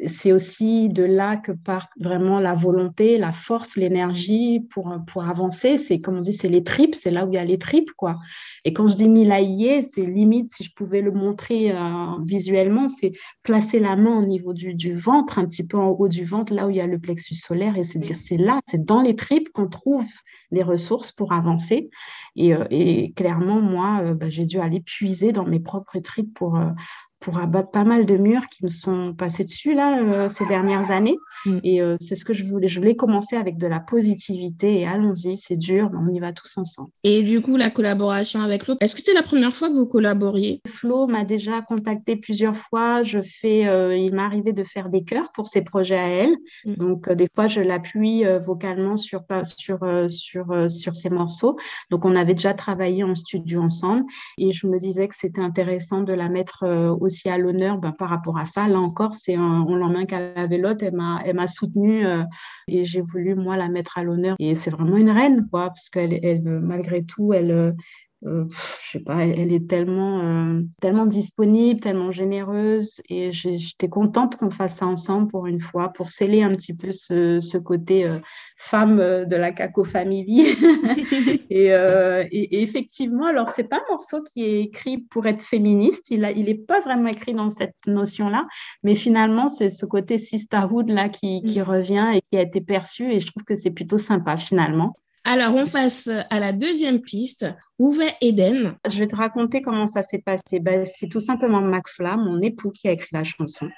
c'est 0.07 0.33
aussi 0.33 0.89
de 0.89 1.05
là 1.05 1.37
que 1.37 1.53
part 1.53 1.89
vraiment 1.99 2.41
la 2.41 2.55
volonté, 2.55 3.19
la 3.19 3.33
force, 3.33 3.77
l'énergie 3.77 4.61
pour, 4.71 4.95
pour 5.07 5.25
avancer. 5.25 5.79
C'est 5.79 6.01
comme 6.01 6.19
on 6.19 6.21
dit, 6.21 6.33
c'est 6.33 6.49
les 6.49 6.65
tripes, 6.65 6.95
c'est 6.95 7.11
là 7.11 7.27
où 7.27 7.33
il 7.33 7.35
y 7.35 7.39
a 7.39 7.45
les 7.45 7.59
tripes, 7.59 7.93
quoi. 7.93 8.17
Et 8.65 8.73
quand 8.73 8.89
je 8.89 8.97
dis 8.97 9.09
milaïer, 9.09 9.83
c'est 9.83 10.07
limite, 10.07 10.53
si 10.55 10.65
je 10.65 10.73
pouvais 10.75 11.01
le 11.01 11.13
montrer 11.13 11.73
euh, 11.73 12.07
visuellement, 12.25 12.89
c'est 12.89 13.13
placer 13.43 13.79
la 13.79 13.97
main 13.97 14.19
au 14.19 14.25
niveau 14.25 14.53
du, 14.53 14.95
ventre, 14.95 15.39
un 15.39 15.45
petit 15.45 15.67
peu 15.67 15.79
en 15.79 15.89
haut 15.89 16.09
du 16.09 16.25
ventre, 16.25 16.55
là 16.55 16.67
où 16.67 16.71
il 16.71 16.77
y 16.77 16.81
a 16.81 16.87
le 16.87 16.99
plexus 16.99 17.35
solaire, 17.35 17.77
et 17.77 17.85
c'est 17.85 17.99
dire, 17.99 18.17
c'est 18.17 18.37
là, 18.37 18.61
c'est 18.67 18.85
dans 18.85 19.03
les 19.03 19.17
tripes 19.17 19.51
qu'on 19.53 19.69
trouve 19.69 20.07
les 20.51 20.63
ressources 20.63 21.13
pour 21.13 21.33
avancer. 21.33 21.91
Et, 22.37 22.55
euh, 22.55 23.09
clairement, 23.17 23.61
moi, 23.61 24.01
euh, 24.03 24.15
bah, 24.15 24.29
j'ai 24.29 24.47
dû 24.47 24.59
aller 24.59 24.81
puiser 24.81 25.33
dans 25.33 25.45
mes 25.45 25.61
propres 25.61 25.99
tripes 25.99 26.33
pour, 26.35 26.59
pour 27.25 27.39
abattre 27.39 27.71
pas 27.71 27.85
mal 27.85 28.05
de 28.05 28.19
murs 28.19 28.49
qui 28.51 28.65
me 28.65 28.69
sont 28.69 29.15
passés 29.15 29.45
dessus 29.45 29.75
là 29.75 29.99
euh, 30.03 30.29
ces 30.29 30.45
dernières 30.45 30.91
années. 30.91 31.17
Mm. 31.47 31.59
Et 31.65 31.81
euh, 31.81 31.97
c'est 31.99 32.17
ce 32.17 32.25
que 32.25 32.35
je 32.35 32.45
voulais. 32.45 32.69
Je 32.69 32.79
voulais 32.79 32.97
commencer 32.97 33.35
avec 33.35 33.57
de 33.57 33.67
la 33.67 33.81
positivité 33.81 34.81
et 34.81 34.87
allons-y, 34.87 35.39
c'est 35.39 35.57
dur, 35.57 35.89
mais 35.91 35.99
on 35.99 36.15
y 36.15 36.21
va 36.21 36.35
tous 36.35 36.59
ensemble. 36.59 36.91
Et 37.03 37.23
du 37.23 37.41
coup, 37.41 37.57
la 37.57 37.71
collaboration 37.71 38.43
avec 38.43 38.65
Flo, 38.65 38.75
est-ce 38.81 38.95
que 38.95 39.01
c'était 39.01 39.15
la 39.15 39.23
première 39.23 39.55
fois 39.55 39.71
que 39.71 39.75
vous 39.75 39.87
collaboriez? 39.87 40.61
Flo 40.69 41.07
m'a 41.07 41.25
déjà 41.25 41.63
contacté 41.63 42.17
plusieurs 42.17 42.57
fois. 42.57 43.01
Je 43.01 43.21
fais, 43.23 43.67
euh, 43.67 43.97
il 43.97 44.15
m'est 44.15 44.23
arrivé 44.23 44.53
de 44.53 44.63
faire 44.63 44.91
des 44.91 45.03
chœurs 45.03 45.33
pour 45.33 45.47
ses 45.47 45.63
projets 45.63 45.99
à 45.99 46.09
elle. 46.09 46.37
Mm. 46.67 46.75
Donc 46.75 47.11
des 47.11 47.29
fois, 47.35 47.47
je 47.47 47.63
l'appuie 47.63 48.25
vocalement 48.45 48.99
sur 48.99 49.23
sur 49.45 49.79
sur 50.09 50.71
sur 50.71 50.95
ses 50.95 51.09
morceaux. 51.09 51.57
Donc 51.91 52.05
on 52.05 52.15
avait 52.17 52.35
déjà 52.35 52.53
travaillé 52.53 53.03
en 53.03 53.15
studio 53.15 53.63
ensemble 53.63 54.05
et 54.37 54.53
je 54.53 54.67
me 54.67 54.79
disais 54.79 55.09
que 55.09 55.15
c'était 55.17 55.41
intéressant 55.41 56.03
de 56.03 56.13
la 56.13 56.29
mettre 56.29 56.67
aussi 57.01 57.14
aussi 57.15 57.29
à 57.29 57.39
l'honneur 57.39 57.79
ben, 57.79 57.93
par 57.93 58.09
rapport 58.11 58.39
à 58.39 58.45
ça. 58.45 58.67
Là 58.69 58.79
encore, 58.81 59.15
c'est 59.15 59.39
on 59.39 59.77
l'emmène 59.77 60.07
qu'à 60.07 60.35
la 60.35 60.47
vélote. 60.47 60.83
Elle 60.83 60.95
m'a, 60.95 61.21
elle 61.25 61.37
m'a 61.37 61.47
soutenue 61.47 62.07
euh, 62.07 62.25
et 62.67 62.85
j'ai 62.85 63.01
voulu, 63.01 63.35
moi, 63.35 63.57
la 63.57 63.69
mettre 63.69 63.99
à 63.99 64.03
l'honneur. 64.03 64.37
Et 64.39 64.55
c'est 64.55 64.71
vraiment 64.71 64.97
une 64.97 65.11
reine, 65.11 65.47
quoi, 65.51 65.69
parce 65.69 65.89
qu'elle, 65.91 66.19
elle, 66.25 66.43
malgré 66.43 67.05
tout, 67.05 67.33
elle, 67.33 67.75
euh, 68.27 68.47
je 68.83 68.91
sais 68.91 69.01
pas, 69.01 69.25
elle, 69.25 69.53
est 69.53 69.69
tellement, 69.69 70.21
euh, 70.21 70.63
tellement 70.81 71.07
disponible, 71.07 71.81
tellement 71.81 72.11
généreuse. 72.11 73.01
Et 73.11 73.33
j'étais 73.33 73.89
contente 73.89 74.37
qu'on 74.37 74.51
fasse 74.51 74.77
ça 74.77 74.87
ensemble 74.87 75.29
pour 75.29 75.47
une 75.47 75.61
fois, 75.61 75.93
pour 75.93 76.09
sceller 76.09 76.43
un 76.43 76.53
petit 76.53 76.75
peu 76.75 76.93
ce, 76.93 77.41
ce 77.41 77.59
côté 77.59 78.07
euh, 78.07 78.19
femme 78.57 78.97
de 78.97 79.37
la 79.37 79.53
Caco 79.53 79.85
Family. 79.85 80.41
et, 81.51 81.67
et, 81.69 82.63
effectivement, 82.63 83.27
alors, 83.27 83.51
c'est 83.51 83.65
pas 83.65 83.77
un 83.77 83.93
morceau 83.93 84.23
qui 84.23 84.45
est 84.45 84.61
écrit 84.63 84.99
pour 84.99 85.27
être 85.27 85.43
féministe. 85.43 86.11
Il 86.11 86.21
n'est 86.21 86.35
il 86.37 86.49
est 86.49 86.67
pas 86.67 86.81
vraiment 86.81 87.09
écrit 87.09 87.35
dans 87.35 87.51
cette 87.51 87.87
notion-là. 87.87 88.47
Mais 88.83 88.95
finalement, 88.95 89.49
c'est 89.49 89.71
ce 89.71 89.87
côté 89.87 90.19
sisterhood 90.19 90.89
là 90.89 91.09
qui, 91.09 91.43
qui 91.43 91.61
mm. 91.61 91.63
revient 91.63 92.11
et 92.15 92.23
qui 92.31 92.39
a 92.39 92.43
été 92.43 92.61
perçu. 92.61 93.13
Et 93.13 93.21
je 93.21 93.27
trouve 93.27 93.45
que 93.45 93.55
c'est 93.55 93.71
plutôt 93.71 93.99
sympa 93.99 94.37
finalement. 94.37 94.97
Alors, 95.27 95.55
on 95.55 95.67
passe 95.67 96.11
à 96.29 96.39
la 96.39 96.53
deuxième 96.53 97.01
piste. 97.01 97.47
Où 97.81 97.93
va 97.93 98.05
Eden? 98.21 98.77
Je 98.89 99.01
vais 99.01 99.09
te 99.09 99.17
raconter 99.17 99.61
comment 99.61 99.89
ça 99.89 100.03
s'est 100.03 100.21
passé. 100.21 100.61
Ben, 100.61 100.85
c'est 100.87 101.09
tout 101.09 101.19
simplement 101.19 101.61
McFla, 101.61 102.17
mon 102.17 102.41
époux, 102.41 102.71
qui 102.71 102.87
a 102.87 102.93
écrit 102.93 103.09
la 103.13 103.25
chanson. 103.25 103.69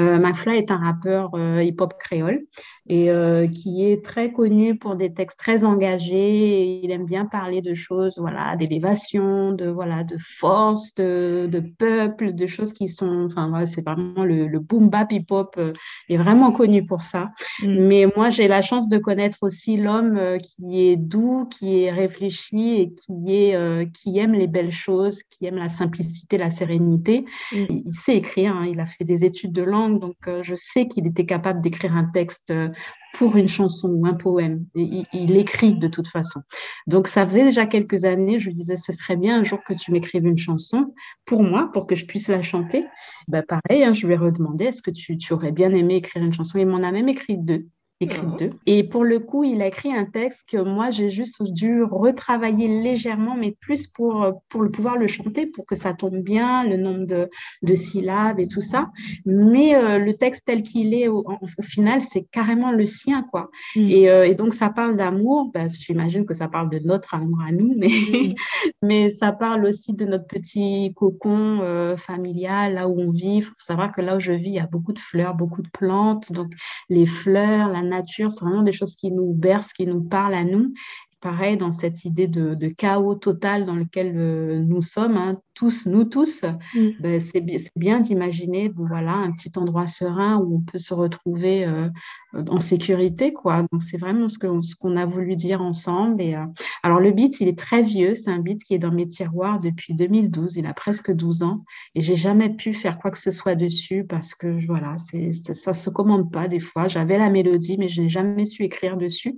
Euh, 0.00 0.18
McFla 0.18 0.56
est 0.56 0.72
un 0.72 0.78
rappeur 0.78 1.30
euh, 1.34 1.62
hip-hop 1.62 1.94
créole 1.96 2.40
et 2.88 3.08
euh, 3.08 3.46
qui 3.46 3.84
est 3.84 4.04
très 4.04 4.32
connu 4.32 4.76
pour 4.76 4.96
des 4.96 5.12
textes 5.14 5.38
très 5.38 5.62
engagés. 5.62 6.80
il 6.82 6.90
aime 6.90 7.04
bien 7.04 7.24
parler 7.24 7.60
de 7.60 7.72
choses, 7.72 8.18
voilà, 8.18 8.56
d'élévation, 8.56 9.52
de 9.52 9.68
voilà, 9.68 10.02
de 10.02 10.16
force, 10.18 10.94
de, 10.96 11.48
de, 11.48 11.60
peuple, 11.60 12.32
de 12.32 12.46
choses 12.46 12.72
qui 12.72 12.88
sont, 12.88 13.26
enfin 13.26 13.48
voilà, 13.48 13.66
c'est 13.66 13.84
vraiment 13.84 14.24
le, 14.24 14.48
le 14.48 14.58
boom 14.58 14.88
bap 14.88 15.12
hip-hop 15.12 15.54
euh, 15.58 15.72
est 16.08 16.16
vraiment 16.16 16.50
connu 16.50 16.84
pour 16.84 17.02
ça. 17.02 17.30
Mm. 17.62 17.86
Mais 17.86 18.06
moi, 18.16 18.30
j'ai 18.30 18.48
la 18.48 18.62
chance 18.62 18.88
de 18.88 18.98
connaître 18.98 19.38
aussi 19.42 19.76
l'homme 19.76 20.38
qui 20.42 20.82
est 20.82 20.85
doux, 20.94 21.46
qui 21.46 21.82
est 21.82 21.90
réfléchi 21.90 22.80
et 22.80 22.94
qui 22.94 23.34
est 23.34 23.56
euh, 23.56 23.84
qui 23.92 24.18
aime 24.18 24.34
les 24.34 24.46
belles 24.46 24.70
choses, 24.70 25.24
qui 25.24 25.46
aime 25.46 25.56
la 25.56 25.68
simplicité, 25.68 26.38
la 26.38 26.52
sérénité. 26.52 27.24
Mm. 27.52 27.64
Il, 27.70 27.94
sait 27.94 28.16
écrire, 28.16 28.54
hein, 28.54 28.66
il 28.66 28.78
a 28.78 28.86
fait 28.86 29.04
des 29.04 29.24
études 29.24 29.52
de 29.52 29.62
langue, 29.62 29.98
donc 29.98 30.16
euh, 30.28 30.42
je 30.42 30.54
sais 30.54 30.86
qu'il 30.86 31.06
était 31.06 31.26
capable 31.26 31.60
d'écrire 31.60 31.96
un 31.96 32.04
texte 32.04 32.50
euh, 32.50 32.68
pour 33.14 33.36
une 33.36 33.48
chanson 33.48 33.88
ou 33.88 34.06
un 34.06 34.14
poème. 34.14 34.66
Et 34.76 35.02
il, 35.12 35.36
écrit 35.36 35.74
de 35.74 35.88
toute 35.88 36.08
façon. 36.08 36.42
Donc 36.86 37.08
ça 37.08 37.26
faisait 37.26 37.44
déjà 37.44 37.66
quelques 37.66 38.04
années, 38.04 38.38
je 38.38 38.46
lui 38.46 38.54
disais, 38.54 38.76
ce 38.76 38.92
serait 38.92 39.16
bien 39.16 39.40
un 39.40 39.44
jour 39.44 39.58
que 39.66 39.74
tu 39.74 39.90
m'écrives 39.90 40.26
une 40.26 40.38
chanson 40.38 40.94
pour 41.24 41.42
moi, 41.42 41.70
pour 41.72 41.86
que 41.86 41.94
je 41.94 42.06
puisse 42.06 42.28
la 42.28 42.42
chanter. 42.42 42.84
Ben, 43.26 43.42
pareil, 43.42 43.82
hein, 43.82 43.92
je 43.92 44.06
lui 44.06 44.14
ai 44.14 44.18
redemandé, 44.18 44.66
est-ce 44.66 44.82
que 44.82 44.90
tu, 44.90 45.16
tu, 45.16 45.32
aurais 45.32 45.52
bien 45.52 45.72
aimé 45.72 45.96
écrire 45.96 46.22
une 46.22 46.32
chanson? 46.32 46.58
Il 46.58 46.66
m'en 46.66 46.82
a 46.82 46.92
même 46.92 47.08
écrit 47.08 47.38
deux 47.38 47.66
écrit 48.00 48.26
deux. 48.38 48.50
Et 48.66 48.84
pour 48.84 49.04
le 49.04 49.18
coup, 49.18 49.44
il 49.44 49.62
a 49.62 49.66
écrit 49.68 49.92
un 49.92 50.04
texte 50.04 50.44
que 50.48 50.58
moi, 50.58 50.90
j'ai 50.90 51.08
juste 51.08 51.42
dû 51.42 51.82
retravailler 51.82 52.68
légèrement, 52.68 53.36
mais 53.36 53.56
plus 53.58 53.86
pour, 53.86 54.42
pour 54.48 54.62
le 54.62 54.70
pouvoir 54.70 54.98
le 54.98 55.06
chanter, 55.06 55.46
pour 55.46 55.64
que 55.64 55.74
ça 55.74 55.94
tombe 55.94 56.18
bien, 56.18 56.64
le 56.64 56.76
nombre 56.76 57.06
de, 57.06 57.30
de 57.62 57.74
syllabes 57.74 58.38
et 58.38 58.48
tout 58.48 58.60
ça. 58.60 58.90
Mais 59.24 59.74
euh, 59.74 59.98
le 59.98 60.14
texte 60.14 60.44
tel 60.46 60.62
qu'il 60.62 60.92
est, 60.94 61.08
au, 61.08 61.24
final, 61.62 62.02
c'est 62.02 62.24
carrément 62.30 62.70
le 62.70 62.84
sien, 62.84 63.22
quoi. 63.30 63.50
Mm. 63.74 63.88
Et, 63.88 64.10
euh, 64.10 64.26
et, 64.26 64.34
donc, 64.34 64.52
ça 64.52 64.68
parle 64.68 64.96
d'amour. 64.96 65.50
Ben, 65.52 65.68
J'imagine 65.68 66.26
que 66.26 66.34
ça 66.34 66.48
parle 66.48 66.68
de 66.70 66.78
notre 66.80 67.14
amour 67.14 67.38
à 67.46 67.52
nous, 67.52 67.74
mais, 67.76 67.88
mm. 67.88 68.34
mais 68.82 69.10
ça 69.10 69.32
parle 69.32 69.64
aussi 69.64 69.94
de 69.94 70.04
notre 70.04 70.26
petit 70.26 70.92
cocon 70.94 71.60
euh, 71.62 71.96
familial, 71.96 72.74
là 72.74 72.88
où 72.88 73.00
on 73.00 73.10
vit. 73.10 73.36
Il 73.36 73.42
faut 73.42 73.54
savoir 73.56 73.92
que 73.92 74.02
là 74.02 74.16
où 74.16 74.20
je 74.20 74.32
vis, 74.32 74.48
il 74.48 74.54
y 74.54 74.60
a 74.60 74.66
beaucoup 74.66 74.92
de 74.92 74.98
fleurs, 74.98 75.34
beaucoup 75.34 75.62
de 75.62 75.70
plantes. 75.70 76.32
Donc, 76.32 76.52
les 76.90 77.06
fleurs, 77.06 77.70
la 77.70 77.82
nature, 77.86 78.30
c'est 78.30 78.44
vraiment 78.44 78.62
des 78.62 78.72
choses 78.72 78.94
qui 78.94 79.10
nous 79.10 79.32
bercent, 79.32 79.72
qui 79.72 79.86
nous 79.86 80.02
parlent 80.02 80.34
à 80.34 80.44
nous. 80.44 80.72
Pareil, 81.20 81.56
dans 81.56 81.72
cette 81.72 82.04
idée 82.04 82.26
de, 82.28 82.68
chaos 82.68 83.14
total 83.14 83.64
dans 83.64 83.74
lequel 83.74 84.12
euh, 84.16 84.60
nous 84.60 84.82
sommes, 84.82 85.16
hein, 85.16 85.40
tous, 85.54 85.86
nous 85.86 86.04
tous, 86.04 86.42
mm. 86.74 86.88
ben, 87.00 87.20
c'est 87.20 87.42
bien 87.76 88.00
d'imaginer 88.00 88.68
bon, 88.68 88.86
voilà, 88.86 89.12
un 89.12 89.32
petit 89.32 89.50
endroit 89.56 89.86
serein 89.86 90.36
où 90.36 90.56
on 90.56 90.60
peut 90.60 90.78
se 90.78 90.92
retrouver 90.92 91.64
euh, 91.64 91.88
en 92.34 92.60
sécurité. 92.60 93.32
Quoi. 93.32 93.64
Donc, 93.72 93.82
c'est 93.82 93.96
vraiment 93.96 94.28
ce 94.28 94.38
qu'on 94.38 94.62
ce 94.62 94.76
qu'on 94.76 94.96
a 94.96 95.06
voulu 95.06 95.36
dire 95.36 95.62
ensemble. 95.62 96.20
Et, 96.20 96.34
euh, 96.34 96.44
alors, 96.82 97.00
le 97.00 97.10
beat, 97.12 97.40
il 97.40 97.48
est 97.48 97.58
très 97.58 97.82
vieux. 97.82 98.14
C'est 98.14 98.30
un 98.30 98.40
beat 98.40 98.62
qui 98.62 98.74
est 98.74 98.78
dans 98.78 98.92
mes 98.92 99.06
tiroirs 99.06 99.58
depuis 99.58 99.94
2012. 99.94 100.56
Il 100.56 100.66
a 100.66 100.74
presque 100.74 101.12
12 101.12 101.42
ans. 101.42 101.64
Et 101.94 102.02
j'ai 102.02 102.16
jamais 102.16 102.50
pu 102.50 102.72
faire 102.72 102.98
quoi 102.98 103.10
que 103.10 103.18
ce 103.18 103.30
soit 103.30 103.54
dessus 103.54 104.04
parce 104.04 104.34
que, 104.34 104.66
voilà, 104.66 104.96
c'est, 104.98 105.32
ça 105.32 105.72
se 105.72 105.88
commande 105.88 106.30
pas 106.30 106.48
des 106.48 106.60
fois. 106.60 106.88
J'avais 106.88 107.18
la 107.18 107.30
mélodie, 107.30 107.78
mais 107.78 107.88
je 107.88 108.02
n'ai 108.02 108.10
jamais 108.10 108.44
su 108.44 108.64
écrire 108.64 108.96
dessus. 108.96 109.34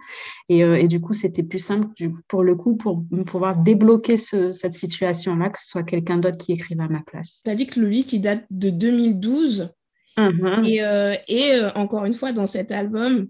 Et, 0.49 0.61
et 0.61 0.89
du 0.89 1.01
coup, 1.01 1.13
c'était 1.13 1.43
plus 1.43 1.68
simple 1.69 1.89
pour 2.27 2.43
le 2.43 2.55
coup 2.55 2.77
pour 2.77 3.05
pouvoir 3.27 3.57
débloquer 3.57 4.17
cette 4.17 4.75
situation-là, 4.75 5.51
que 5.51 5.63
ce 5.63 5.69
soit 5.69 5.83
quelqu'un 5.83 6.17
d'autre 6.17 6.39
qui 6.39 6.53
écrive 6.53 6.81
à 6.81 6.89
ma 6.89 7.01
place. 7.01 7.41
Tu 7.45 7.51
as 7.51 7.55
dit 7.55 7.67
que 7.67 7.81
le 7.81 7.89
beat, 7.89 8.13
il 8.13 8.21
date 8.21 8.45
de 8.51 8.71
2012. 8.71 9.71
Mm-hmm. 10.17 10.69
Et, 10.69 10.83
euh, 10.83 11.15
et 11.29 11.53
euh, 11.55 11.71
encore 11.75 12.05
une 12.05 12.15
fois, 12.15 12.33
dans 12.33 12.47
cet 12.47 12.73
album, 12.73 13.29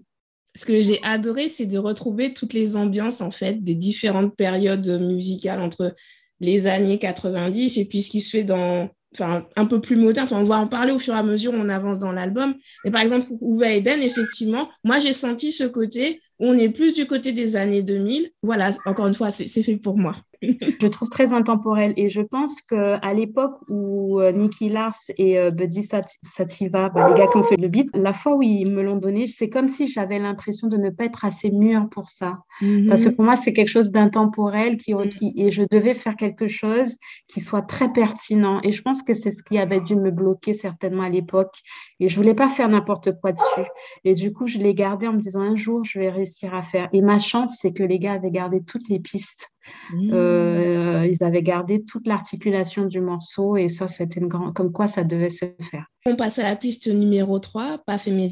ce 0.55 0.65
que 0.65 0.79
j'ai 0.81 0.99
adoré, 1.03 1.47
c'est 1.47 1.67
de 1.67 1.77
retrouver 1.77 2.33
toutes 2.33 2.53
les 2.53 2.75
ambiances, 2.75 3.21
en 3.21 3.31
fait, 3.31 3.63
des 3.63 3.75
différentes 3.75 4.35
périodes 4.35 4.87
musicales 5.01 5.61
entre 5.61 5.95
les 6.39 6.67
années 6.67 6.97
90 6.97 7.77
et 7.77 7.85
puis 7.85 8.01
ce 8.01 8.09
qui 8.09 8.21
se 8.21 8.31
fait 8.31 8.43
dans, 8.43 8.89
enfin, 9.13 9.45
un 9.55 9.65
peu 9.65 9.81
plus 9.81 9.95
moderne. 9.95 10.27
On 10.31 10.43
va 10.43 10.57
en 10.57 10.67
parler 10.67 10.91
au 10.91 10.99
fur 10.99 11.13
et 11.13 11.17
à 11.17 11.23
mesure 11.23 11.53
on 11.53 11.69
avance 11.69 11.99
dans 11.99 12.11
l'album. 12.11 12.55
Mais 12.83 12.91
par 12.91 13.01
exemple, 13.01 13.27
Uwe 13.41 13.63
Eden, 13.63 14.01
effectivement, 14.01 14.69
moi, 14.83 14.99
j'ai 14.99 15.13
senti 15.13 15.51
ce 15.51 15.65
côté 15.65 16.21
on 16.39 16.57
est 16.57 16.69
plus 16.69 16.93
du 16.93 17.07
côté 17.07 17.31
des 17.33 17.55
années 17.55 17.81
2000. 17.83 18.31
Voilà, 18.41 18.71
encore 18.85 19.07
une 19.07 19.15
fois, 19.15 19.31
c'est 19.31 19.47
fait 19.63 19.77
pour 19.77 19.97
moi 19.97 20.15
je 20.41 20.87
trouve 20.87 21.09
très 21.09 21.33
intemporel. 21.33 21.93
Et 21.97 22.09
je 22.09 22.21
pense 22.21 22.61
qu'à 22.61 23.13
l'époque 23.13 23.57
où 23.67 24.19
euh, 24.19 24.31
Nicky 24.31 24.69
Lars 24.69 24.95
et 25.17 25.37
euh, 25.37 25.51
Buddy 25.51 25.87
Sativa, 26.23 26.89
bah, 26.89 27.09
les 27.09 27.15
gars 27.15 27.27
qui 27.27 27.37
ont 27.37 27.43
fait 27.43 27.57
le 27.57 27.67
beat, 27.67 27.89
la 27.93 28.13
fois 28.13 28.35
où 28.35 28.41
ils 28.41 28.69
me 28.69 28.81
l'ont 28.81 28.95
donné, 28.95 29.27
c'est 29.27 29.49
comme 29.49 29.69
si 29.69 29.87
j'avais 29.87 30.19
l'impression 30.19 30.67
de 30.67 30.77
ne 30.77 30.89
pas 30.89 31.05
être 31.05 31.25
assez 31.25 31.51
mûre 31.51 31.89
pour 31.89 32.09
ça. 32.09 32.39
Parce 32.87 33.03
que 33.03 33.09
mhm. 33.09 33.15
pour 33.15 33.25
moi, 33.25 33.35
c'est 33.35 33.53
quelque 33.53 33.69
chose 33.69 33.91
d'intemporel 33.91 34.77
qui, 34.77 34.93
mhm. 34.93 35.09
qui, 35.09 35.33
et 35.37 35.51
je 35.51 35.63
devais 35.69 35.93
faire 35.93 36.15
quelque 36.15 36.47
chose 36.47 36.97
qui 37.27 37.39
soit 37.39 37.61
très 37.61 37.91
pertinent. 37.91 38.59
Et 38.63 38.71
je 38.71 38.81
pense 38.81 39.03
que 39.03 39.13
c'est 39.13 39.31
ce 39.31 39.43
qui 39.43 39.57
avait 39.57 39.81
dû 39.81 39.95
me 39.95 40.11
bloquer 40.11 40.53
certainement 40.53 41.03
à 41.03 41.09
l'époque. 41.09 41.55
Et 41.99 42.09
je 42.09 42.15
voulais 42.15 42.33
pas 42.33 42.49
faire 42.49 42.69
n'importe 42.69 43.19
quoi 43.19 43.31
dessus. 43.31 43.67
Et 44.03 44.13
du 44.13 44.33
coup, 44.33 44.47
je 44.47 44.57
l'ai 44.57 44.73
gardé 44.73 45.07
en 45.07 45.13
me 45.13 45.19
disant 45.19 45.41
un 45.41 45.55
jour, 45.55 45.83
je 45.85 45.99
vais 45.99 46.09
réussir 46.09 46.53
à 46.53 46.63
faire. 46.63 46.89
Et 46.93 47.01
ma 47.01 47.19
chance, 47.19 47.57
c'est 47.59 47.73
que 47.73 47.83
les 47.83 47.99
gars 47.99 48.13
avaient 48.13 48.31
gardé 48.31 48.61
toutes 48.63 48.87
les 48.89 48.99
pistes. 48.99 49.51
Mmh. 49.93 50.11
Euh, 50.13 51.07
ils 51.07 51.23
avaient 51.23 51.41
gardé 51.41 51.83
toute 51.83 52.07
l'articulation 52.07 52.85
du 52.85 53.01
morceau 53.01 53.57
et 53.57 53.69
ça, 53.69 53.87
c'était 53.87 54.19
une 54.19 54.27
grande... 54.27 54.53
comme 54.53 54.71
quoi 54.71 54.87
ça 54.87 55.03
devait 55.03 55.29
se 55.29 55.45
faire. 55.61 55.85
On 56.05 56.15
passe 56.15 56.39
à 56.39 56.43
la 56.43 56.55
piste 56.55 56.87
numéro 56.87 57.39
3, 57.39 57.79
Pas 57.85 57.97
fait 57.97 58.11
mes 58.11 58.29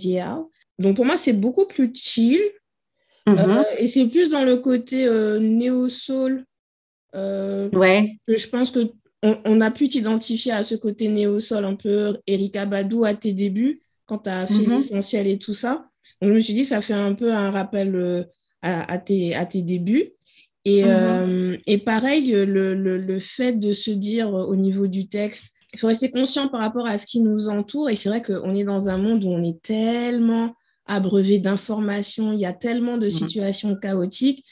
Donc 0.79 0.96
pour 0.96 1.06
moi, 1.06 1.17
c'est 1.17 1.34
beaucoup 1.34 1.65
plus 1.65 1.91
chill 1.94 2.39
mmh. 3.25 3.38
euh, 3.38 3.63
et 3.79 3.88
c'est 3.88 4.08
plus 4.08 4.29
dans 4.29 4.44
le 4.44 4.58
côté 4.58 5.06
euh, 5.06 5.39
néo-soul. 5.39 6.46
ouais. 7.13 8.17
Je 8.27 8.48
pense 8.48 8.72
que 8.72 8.79
on, 9.24 9.62
a 9.62 9.72
pu 9.72 9.89
t'identifier 9.89 10.51
à 10.51 10.62
ce 10.62 10.75
côté 10.75 11.08
néo-soul 11.08 11.65
un 11.65 11.75
peu 11.75 12.20
Erika 12.27 12.67
Badou 12.67 13.03
à 13.03 13.15
tes 13.15 13.34
débuts 13.34 13.82
quand 14.06 14.20
tu 14.20 14.29
as 14.29 14.46
fait 14.46 14.67
mmh. 14.67 14.70
l'essentiel 14.70 15.27
et 15.27 15.39
tout 15.39 15.56
ça. 15.56 15.89
Donc 16.22 16.29
je 16.29 16.36
me 16.36 16.39
suis 16.39 16.53
dit, 16.53 16.63
ça 16.63 16.82
fait 16.82 16.94
un 16.94 17.15
peu 17.15 17.34
un 17.34 17.50
rappel 17.50 18.27
à, 18.62 18.98
tes, 19.00 19.36
à 19.36 19.46
tes 19.46 19.63
débuts. 19.63 20.13
Et, 20.66 20.84
mhm. 20.84 20.90
euh, 20.90 21.58
et 21.66 21.78
pareil, 21.78 22.32
le, 22.32 22.46
le, 22.46 22.98
le, 22.98 23.20
fait 23.20 23.54
de 23.54 23.72
se 23.72 23.92
dire 23.92 24.34
au 24.34 24.56
niveau 24.56 24.88
du 24.88 25.08
texte, 25.08 25.54
il 25.74 25.80
faut 25.80 25.88
rester 25.88 26.12
conscient 26.12 26.48
par 26.48 26.60
rapport 26.60 26.88
à 26.88 26.98
ce 26.98 27.06
qui 27.06 27.22
nous 27.22 27.50
entoure. 27.50 27.90
Et 27.90 27.96
c'est 27.96 28.10
vrai 28.10 28.22
qu'on 28.22 28.56
est 28.56 28.64
dans 28.64 28.90
un 28.90 28.98
monde 28.98 29.24
où 29.24 29.30
on 29.30 29.44
est 29.44 29.62
tellement 29.62 30.56
abreuvé 30.86 31.40
d'informations, 31.40 32.32
il 32.32 32.40
y 32.40 32.46
a 32.46 32.54
tellement 32.54 32.98
de 32.98 33.06
mhm. 33.06 33.12
situations 33.12 33.76
chaotiques. 33.76 34.44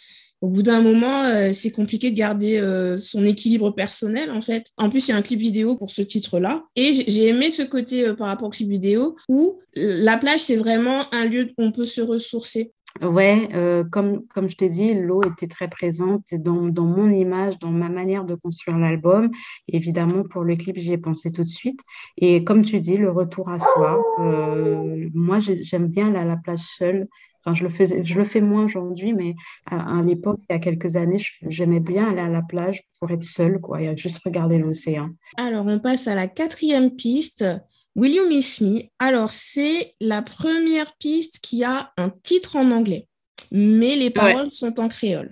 Au 0.42 0.50
bout 0.50 0.64
d'un 0.64 0.82
moment, 0.82 1.24
euh, 1.24 1.52
c'est 1.54 1.72
compliqué 1.72 2.12
de 2.12 2.16
garder 2.16 2.58
euh, 2.60 2.98
son 2.98 3.26
équilibre 3.26 3.72
personnel, 3.72 4.32
en 4.32 4.42
fait. 4.42 4.68
En 4.78 4.90
plus, 4.90 5.08
il 5.08 5.12
y 5.12 5.14
a 5.14 5.18
un 5.18 5.22
clip 5.22 5.40
vidéo 5.40 5.76
pour 5.76 5.90
ce 5.90 6.02
titre-là. 6.02 6.64
Et 6.76 6.92
j'ai 6.92 7.28
aimé 7.28 7.50
ce 7.50 7.64
côté 7.64 8.14
par 8.14 8.28
rapport 8.28 8.50
au 8.50 8.52
clip 8.52 8.70
vidéo 8.70 9.16
où 9.30 9.60
la 9.76 10.18
plage, 10.18 10.42
c'est 10.42 10.58
vraiment 10.58 11.14
un 11.14 11.26
lieu 11.26 11.50
où 11.58 11.64
on 11.64 11.72
peut 11.72 11.86
se 11.86 12.02
ressourcer. 12.02 12.74
Ouais, 13.02 13.50
euh, 13.54 13.84
comme, 13.84 14.25
comme 14.28 14.48
je 14.48 14.56
t'ai 14.56 14.70
dit, 14.70 14.94
l'eau 14.94 15.22
était 15.24 15.48
très 15.48 15.68
présente 15.68 16.34
dans, 16.34 16.68
dans, 16.68 16.86
mon 16.86 17.12
image, 17.12 17.60
dans 17.60 17.72
ma 17.72 17.90
manière 17.90 18.24
de 18.24 18.36
construire 18.36 18.78
l'album. 18.78 19.30
Évidemment, 19.68 20.24
pour 20.24 20.44
le 20.44 20.56
clip, 20.56 20.78
j'y 20.78 20.93
ai 20.93 20.98
pensé 20.98 21.30
tout 21.32 21.41
de 21.41 21.48
suite. 21.48 21.82
Et 22.17 22.46
comme 22.46 22.62
tu 22.62 22.80
dis, 22.80 22.96
le 22.96 23.12
retour 23.12 23.50
à 23.50 23.60
soi. 23.60 24.02
Euh, 24.19 25.10
moi, 25.13 25.39
j'aime 25.39 25.88
bien 25.88 26.10
la, 26.12 26.24
la 26.24 26.38
plage 26.38 26.60
seule. 26.60 27.08
Enfin, 27.46 27.54
je 27.54 27.63
le, 27.63 27.69
faisais, 27.69 28.02
je 28.02 28.17
le 28.17 28.24
fais 28.24 28.41
moins 28.41 28.63
aujourd'hui, 28.63 29.13
mais 29.13 29.36
à, 29.65 30.00
à 30.00 30.02
l'époque, 30.02 30.39
il 30.50 30.54
y 30.54 30.56
a 30.56 30.60
quelques 30.60 30.96
années, 30.96 31.19
j'aimais 31.48 31.82
bien 31.82 32.10
aller 32.10 32.22
à 32.22 32.30
la 32.30 32.41
plage 32.41 32.82
pour 33.00 33.12
être 33.12 33.26
seule, 33.26 33.60
quoi, 33.60 33.82
et 33.82 33.96
juste 33.98 34.22
regarder 34.26 34.58
l'océan. 34.58 35.10
Alors, 35.38 35.65
on 35.67 35.80
passe 35.80 36.08
à 36.08 36.15
la 36.15 36.28
quatrième 36.28 36.91
piste. 36.96 37.46
Will 37.95 38.13
You 38.13 38.27
Miss 38.27 38.62
Me 38.62 38.84
Alors, 38.99 39.31
c'est 39.31 39.95
la 40.01 40.21
première 40.21 40.93
piste 40.97 41.39
qui 41.39 41.63
a 41.63 41.91
un 41.97 42.10
titre 42.10 42.58
en 42.58 42.71
anglais, 42.71 43.08
mais 43.51 43.95
les 43.95 44.10
paroles 44.10 44.51
sont 44.51 44.79
en 44.79 44.89
créole. 44.89 45.31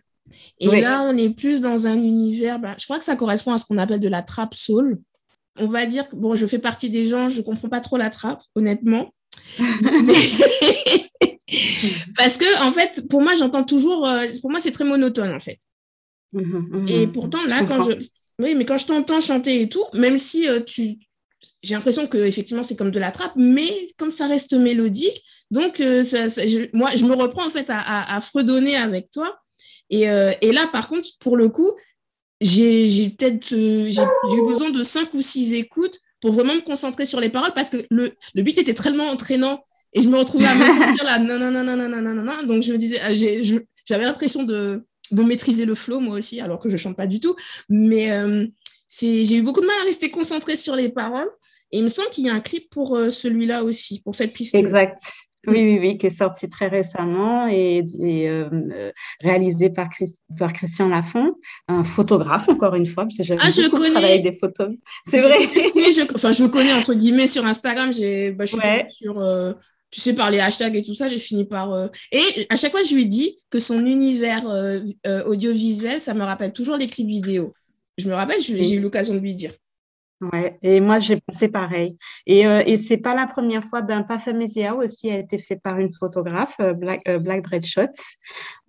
Et 0.59 0.81
là, 0.81 1.03
on 1.03 1.17
est 1.17 1.29
plus 1.29 1.61
dans 1.61 1.87
un 1.87 1.95
univers, 1.95 2.59
bah, 2.59 2.75
je 2.79 2.85
crois 2.85 2.97
que 2.97 3.05
ça 3.05 3.15
correspond 3.15 3.53
à 3.53 3.57
ce 3.57 3.65
qu'on 3.65 3.77
appelle 3.77 3.99
de 3.99 4.07
la 4.07 4.23
trap 4.23 4.53
soul. 4.53 4.99
On 5.59 5.67
va 5.67 5.85
dire 5.85 6.09
que, 6.09 6.15
bon, 6.15 6.35
je 6.35 6.47
fais 6.47 6.57
partie 6.57 6.89
des 6.89 7.05
gens, 7.05 7.29
je 7.29 7.39
ne 7.39 7.43
comprends 7.43 7.69
pas 7.69 7.81
trop 7.81 7.97
la 7.97 8.09
trap, 8.09 8.41
honnêtement. 8.55 9.13
Parce 12.17 12.37
que, 12.37 12.63
en 12.63 12.71
fait, 12.71 13.07
pour 13.09 13.21
moi, 13.21 13.35
j'entends 13.35 13.63
toujours, 13.63 14.07
euh, 14.07 14.25
pour 14.41 14.49
moi, 14.49 14.59
c'est 14.59 14.71
très 14.71 14.85
monotone, 14.85 15.33
en 15.33 15.39
fait. 15.39 15.59
Mhm, 16.31 16.67
mhm, 16.71 16.87
et 16.87 17.05
pourtant, 17.07 17.43
là, 17.43 17.63
quand 17.63 17.83
je, 17.83 17.91
oui, 18.39 18.55
mais 18.55 18.65
quand 18.65 18.77
je 18.77 18.87
t'entends 18.87 19.21
chanter 19.21 19.61
et 19.61 19.69
tout, 19.69 19.83
même 19.93 20.17
si 20.17 20.49
euh, 20.49 20.61
tu, 20.61 20.95
j'ai 21.61 21.75
l'impression 21.75 22.07
que 22.07 22.17
effectivement 22.17 22.63
c'est 22.63 22.75
comme 22.75 22.91
de 22.91 22.99
la 22.99 23.11
trappe, 23.11 23.33
mais 23.35 23.87
comme 23.97 24.11
ça 24.11 24.27
reste 24.27 24.53
mélodique, 24.53 25.21
donc 25.51 25.79
euh, 25.79 26.03
ça, 26.03 26.29
ça, 26.29 26.47
je, 26.47 26.69
moi 26.73 26.91
je 26.95 27.05
me 27.05 27.13
reprends 27.13 27.45
en 27.45 27.49
fait 27.49 27.69
à, 27.69 27.79
à, 27.79 28.15
à 28.15 28.21
fredonner 28.21 28.75
avec 28.75 29.11
toi. 29.11 29.37
Et, 29.89 30.09
euh, 30.09 30.31
et, 30.41 30.51
là 30.51 30.67
par 30.71 30.87
contre 30.87 31.07
pour 31.19 31.37
le 31.37 31.49
coup 31.49 31.71
j'ai 32.41 33.09
peut-être 33.09 33.53
euh, 33.53 33.89
eu 33.89 34.41
besoin 34.47 34.69
de 34.69 34.83
cinq 34.83 35.13
ou 35.13 35.21
six 35.21 35.53
écoutes 35.53 35.99
pour 36.21 36.31
vraiment 36.31 36.55
me 36.55 36.61
concentrer 36.61 37.05
sur 37.05 37.19
les 37.19 37.29
paroles 37.29 37.53
parce 37.53 37.69
que 37.69 37.77
le, 37.89 38.13
le 38.33 38.43
beat 38.43 38.57
était 38.57 38.73
tellement 38.73 39.07
entraînant 39.07 39.63
et 39.93 40.01
je 40.01 40.07
me 40.07 40.17
retrouvais 40.17 40.47
à 40.47 40.55
me 40.55 40.67
sentir 40.67 41.03
là 41.03 41.19
non 41.19 42.47
donc 42.47 42.63
je 42.63 42.71
me 42.71 42.77
disais 42.77 42.99
euh, 43.03 43.59
j'avais 43.85 44.03
l'impression 44.03 44.43
de, 44.43 44.85
de 45.11 45.23
maîtriser 45.23 45.65
le 45.65 45.75
flow 45.75 45.99
moi 45.99 46.17
aussi 46.17 46.41
alors 46.41 46.59
que 46.59 46.69
je 46.69 46.77
chante 46.77 46.97
pas 46.97 47.07
du 47.07 47.19
tout 47.19 47.35
mais 47.69 48.11
euh, 48.11 48.45
j'ai 48.99 49.35
eu 49.35 49.41
beaucoup 49.41 49.61
de 49.61 49.65
mal 49.65 49.77
à 49.81 49.85
rester 49.85 50.11
concentrée 50.11 50.55
sur 50.55 50.75
les 50.75 50.89
paroles. 50.89 51.29
Et 51.73 51.77
il 51.77 51.83
me 51.83 51.89
semble 51.89 52.09
qu'il 52.11 52.25
y 52.25 52.29
a 52.29 52.33
un 52.33 52.39
clip 52.39 52.69
pour 52.69 52.95
euh, 52.95 53.09
celui-là 53.09 53.63
aussi, 53.63 53.99
pour 54.01 54.13
cette 54.13 54.31
piste. 54.31 54.53
Exact. 54.53 54.99
Oui, 55.47 55.61
oui, 55.61 55.79
oui, 55.79 55.97
qui 55.97 56.05
est 56.05 56.11
sorti 56.11 56.47
très 56.47 56.67
récemment 56.67 57.47
et, 57.47 57.83
euh, 57.99 58.47
euh, 58.71 58.91
réalisé 59.19 59.69
par, 59.71 59.89
par, 60.37 60.53
Christian 60.53 60.87
Lafont, 60.87 61.33
un 61.67 61.83
photographe, 61.83 62.47
encore 62.47 62.75
une 62.75 62.85
fois, 62.85 63.03
parce 63.03 63.17
que 63.17 63.23
j'avais 63.23 63.41
ah, 63.43 63.49
je 63.49 63.67
connais. 63.67 63.89
travaillé 63.89 64.21
des 64.21 64.31
photos. 64.31 64.69
C'est 65.09 65.17
vrai. 65.17 65.39
je, 65.41 66.15
enfin, 66.15 66.31
je 66.31 66.43
le 66.43 66.49
connais, 66.49 66.71
entre 66.71 66.93
guillemets, 66.93 67.27
sur 67.27 67.45
Instagram. 67.45 67.91
J'ai, 67.91 68.31
bah, 68.31 68.45
je 68.45 68.51
suis 68.51 68.95
sur, 68.95 69.55
tu 69.89 69.99
sais, 69.99 70.13
par 70.13 70.31
les 70.31 70.39
hashtags 70.39 70.77
et 70.77 70.83
tout 70.83 70.95
ça, 70.95 71.09
j'ai 71.09 71.19
fini 71.19 71.43
par... 71.43 71.89
Et 72.11 72.47
à 72.49 72.55
chaque 72.55 72.71
fois, 72.71 72.83
je 72.83 72.95
lui 72.95 73.07
dis 73.07 73.35
que 73.49 73.59
son 73.59 73.85
univers 73.85 74.45
audiovisuel, 75.25 75.99
ça 75.99 76.13
me 76.13 76.23
rappelle 76.23 76.53
toujours 76.53 76.77
les 76.77 76.87
clips 76.87 77.07
vidéo. 77.07 77.53
Je 77.97 78.09
me 78.09 78.13
rappelle, 78.13 78.39
j'ai 78.39 78.73
eu 78.73 78.79
l'occasion 78.79 79.13
de 79.13 79.19
lui 79.19 79.35
dire. 79.35 79.53
Ouais, 80.31 80.57
et 80.61 80.79
moi 80.79 80.99
j'ai 80.99 81.19
pensé 81.19 81.49
pareil. 81.49 81.97
Et, 82.27 82.47
euh, 82.47 82.63
et 82.65 82.77
c'est 82.77 82.97
pas 82.97 83.13
la 83.13 83.27
première 83.27 83.63
fois, 83.65 83.81
ben 83.81 84.03
Pafamesia 84.03 84.73
aussi 84.75 85.09
a 85.09 85.17
été 85.17 85.37
fait 85.37 85.57
par 85.57 85.79
une 85.79 85.89
photographe, 85.89 86.55
euh, 86.61 86.73
Black, 86.73 87.01
euh, 87.09 87.19
Black. 87.19 87.43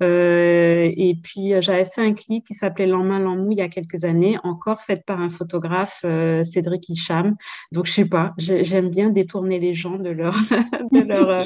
Euh, 0.02 0.90
et 0.96 1.14
puis 1.22 1.52
j'avais 1.60 1.84
fait 1.84 2.00
un 2.00 2.12
clip 2.12 2.46
qui 2.46 2.54
s'appelait 2.54 2.86
L'en 2.86 3.04
l'en 3.04 3.50
il 3.50 3.58
y 3.58 3.60
a 3.60 3.68
quelques 3.68 4.04
années, 4.04 4.36
encore 4.42 4.80
fait 4.80 5.04
par 5.04 5.20
un 5.20 5.28
photographe, 5.28 6.04
Cédric 6.44 6.88
Hicham. 6.88 7.36
Donc 7.72 7.86
je 7.86 7.92
sais 7.92 8.04
pas, 8.06 8.32
j'aime 8.38 8.88
bien 8.88 9.10
détourner 9.10 9.60
les 9.60 9.74
gens 9.74 9.98
de 9.98 10.10
leur, 10.10 10.34
de 10.92 11.02
leur, 11.02 11.44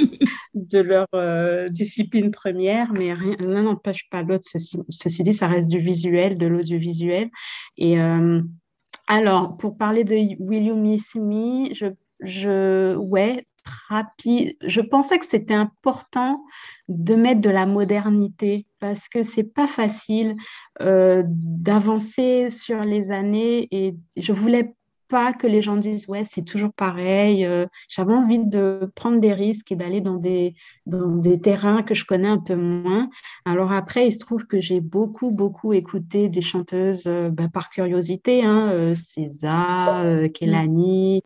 de 0.55 0.79
leur 0.79 1.69
discipline 1.71 2.31
première, 2.31 2.93
mais 2.93 3.15
l'un 3.41 3.63
n'empêche 3.63 4.09
pas 4.11 4.23
l'autre. 4.23 4.45
Ceci, 4.51 4.79
ceci 4.89 5.23
dit, 5.23 5.35
ça 5.35 5.49
reste 5.49 5.71
du 5.71 5.79
visuel, 5.79 6.39
de 6.39 6.47
l'audiovisuel. 6.47 7.29
Et 7.77 7.99
alors, 9.09 9.57
pour 9.57 9.77
parler 9.77 10.05
de 10.05 10.15
Will 10.41 10.67
You 10.67 10.77
Miss 10.77 11.15
Me, 11.17 11.75
je 11.75 11.87
je, 12.21 12.97
ouais, 12.97 13.47
rapide. 13.89 14.57
Je 14.65 14.81
pensais 14.81 15.19
que 15.19 15.27
c'était 15.27 15.55
important 15.55 16.43
de 16.89 17.15
mettre 17.15 17.41
de 17.41 17.51
la 17.51 17.67
modernité 17.67 18.67
parce 18.81 19.09
que 19.09 19.23
c'est 19.23 19.45
pas 19.45 19.67
facile 19.67 20.37
euh, 20.83 21.23
d'avancer 21.27 22.51
sur 22.51 22.81
les 22.81 23.13
années 23.13 23.69
et 23.71 23.95
je 24.17 24.33
voulais 24.33 24.75
pas 25.09 25.33
que 25.33 25.47
les 25.47 25.63
gens 25.63 25.77
disent 25.77 26.09
ouais 26.09 26.25
c'est 26.25 26.45
toujours 26.45 26.73
pareil. 26.73 27.45
Euh, 27.45 27.67
j'avais 27.89 28.15
envie 28.15 28.45
de 28.45 28.91
prendre 28.95 29.19
des 29.19 29.33
risques 29.33 29.73
et 29.73 29.77
d'aller 29.77 30.01
dans 30.01 30.17
des 30.17 30.55
dans 30.87 31.17
des 31.17 31.41
terrains 31.41 31.83
que 31.83 31.95
je 31.95 32.05
connais 32.05 32.29
un 32.29 32.39
peu 32.39 32.57
moins. 32.57 33.09
Alors 33.45 33.73
après 33.73 34.07
il 34.07 34.13
se 34.13 34.19
trouve 34.19 34.47
que 34.47 34.61
j'ai 34.61 34.81
beaucoup 34.81 35.31
beaucoup 35.35 35.73
écouté 35.73 36.29
des 36.29 36.41
chanteuses 36.41 37.07
euh, 37.07 37.31
bah, 37.31 37.49
par 37.53 37.71
curiosité, 37.71 38.45
hein, 38.45 38.71
euh, 38.71 38.95
César, 38.95 40.05
Kelani, 40.35 41.23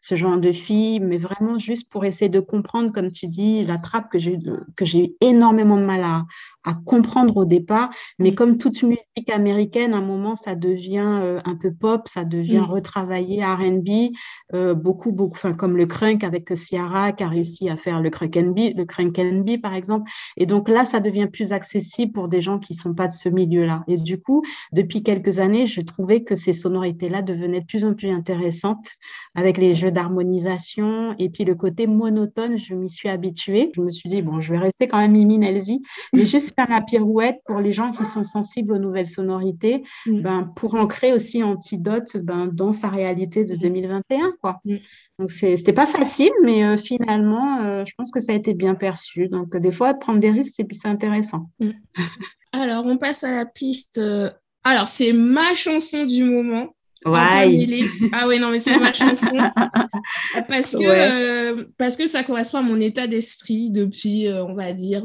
ce 0.00 0.14
genre 0.16 0.38
de 0.38 0.52
filles, 0.52 1.00
mais 1.00 1.18
vraiment 1.18 1.58
juste 1.58 1.88
pour 1.90 2.04
essayer 2.04 2.28
de 2.28 2.40
comprendre, 2.40 2.92
comme 2.92 3.10
tu 3.10 3.26
dis, 3.26 3.64
la 3.64 3.78
trappe 3.78 4.10
que 4.10 4.18
j'ai 4.18 4.38
que 4.76 4.84
j'ai 4.84 5.16
énormément 5.20 5.76
de 5.76 5.84
mal 5.84 6.02
à, 6.02 6.24
à 6.68 6.74
comprendre 6.74 7.36
au 7.38 7.44
départ. 7.44 7.90
Mais 8.18 8.30
mm. 8.30 8.34
comme 8.34 8.56
toute 8.58 8.82
musique 8.82 9.30
américaine, 9.32 9.94
à 9.94 9.96
un 9.96 10.02
moment, 10.02 10.36
ça 10.36 10.54
devient 10.54 11.18
euh, 11.22 11.40
un 11.44 11.56
peu 11.56 11.72
pop, 11.72 12.06
ça 12.06 12.24
devient 12.24 12.58
mm. 12.58 12.70
retravaillé 12.70 13.42
R&B, 13.44 14.12
euh, 14.54 14.74
beaucoup, 14.74 15.12
beaucoup, 15.12 15.36
enfin, 15.36 15.54
comme 15.54 15.76
le 15.76 15.86
crunk 15.86 16.24
avec 16.24 16.54
Ciara 16.54 17.12
qui 17.12 17.24
a 17.24 17.28
réussi 17.28 17.70
à 17.70 17.76
faire 17.76 18.00
le 18.00 18.10
crunk 18.10 18.38
B, 18.54 18.76
le 18.76 18.84
crunk 18.84 19.18
B, 19.18 19.60
par 19.60 19.74
exemple. 19.74 20.10
Et 20.36 20.44
donc 20.44 20.68
là, 20.68 20.84
ça 20.84 21.00
devient 21.00 21.28
plus 21.32 21.52
accessible 21.52 22.12
pour 22.12 22.28
des 22.28 22.42
gens 22.42 22.58
qui 22.58 22.74
sont 22.74 22.94
pas 22.94 23.06
de 23.06 23.12
ce 23.12 23.30
milieu-là. 23.30 23.84
Et 23.88 23.96
du 23.96 24.20
coup, 24.20 24.42
depuis 24.72 25.02
quelques 25.02 25.38
années, 25.38 25.64
je 25.64 25.80
trouvais 25.80 26.22
que 26.22 26.34
ces 26.34 26.52
sonorités-là 26.52 27.22
devenaient 27.22 27.60
de 27.60 27.66
plus 27.66 27.84
en 27.84 27.94
plus 27.94 28.10
intéressantes 28.10 28.90
avec 29.34 29.56
les 29.56 29.72
jeux 29.72 29.90
d'harmonisation 29.90 31.14
et 31.18 31.30
puis 31.30 31.44
le 31.44 31.54
côté 31.54 31.86
monotone, 31.86 32.58
je 32.58 32.74
m'y 32.74 32.90
suis 32.90 33.08
habituée. 33.08 33.72
Je 33.74 33.80
me 33.80 33.90
suis 33.90 34.10
dit, 34.10 34.20
bon, 34.20 34.40
je 34.40 34.52
vais 34.52 34.58
rester 34.58 34.86
quand 34.86 34.98
même 34.98 35.12
Mimi 35.12 35.38
mais 35.38 36.26
juste 36.26 36.54
faire 36.58 36.68
la 36.68 36.80
pirouette 36.80 37.40
pour 37.46 37.60
les 37.60 37.70
gens 37.70 37.92
qui 37.92 38.04
sont 38.04 38.24
sensibles 38.24 38.72
aux 38.72 38.78
nouvelles 38.78 39.06
sonorités, 39.06 39.84
mm. 40.06 40.20
ben, 40.22 40.52
pour 40.56 40.74
ancrer 40.74 41.12
aussi 41.12 41.42
Antidote 41.42 42.16
ben, 42.16 42.48
dans 42.52 42.72
sa 42.72 42.88
réalité 42.88 43.44
de 43.44 43.54
2021. 43.54 44.34
Quoi. 44.40 44.60
Mm. 44.64 44.76
Donc, 45.20 45.30
c'était 45.30 45.72
pas 45.72 45.86
facile, 45.86 46.32
mais 46.42 46.64
euh, 46.64 46.76
finalement, 46.76 47.60
euh, 47.62 47.84
je 47.86 47.92
pense 47.96 48.10
que 48.10 48.18
ça 48.18 48.32
a 48.32 48.34
été 48.34 48.54
bien 48.54 48.74
perçu. 48.74 49.28
Donc, 49.28 49.56
des 49.56 49.70
fois, 49.70 49.94
prendre 49.94 50.18
des 50.18 50.30
risques, 50.30 50.60
c'est 50.72 50.88
intéressant. 50.88 51.48
Mm. 51.60 51.70
Alors, 52.52 52.84
on 52.86 52.98
passe 52.98 53.22
à 53.22 53.30
la 53.30 53.46
piste. 53.46 53.98
Euh, 53.98 54.30
alors, 54.64 54.88
c'est 54.88 55.12
ma 55.12 55.54
chanson 55.54 56.04
du 56.04 56.24
moment. 56.24 56.74
Ouais. 57.04 57.88
Ah 58.12 58.26
ouais, 58.26 58.38
non, 58.40 58.50
mais 58.50 58.58
c'est 58.58 58.76
ma 58.76 58.92
chanson. 58.92 59.36
parce, 60.48 60.74
que, 60.74 61.62
parce 61.78 61.96
que 61.96 62.08
ça 62.08 62.24
correspond 62.24 62.58
à 62.58 62.62
mon 62.62 62.80
état 62.80 63.06
d'esprit 63.06 63.70
depuis, 63.70 64.26
on 64.28 64.54
va 64.54 64.72
dire, 64.72 65.04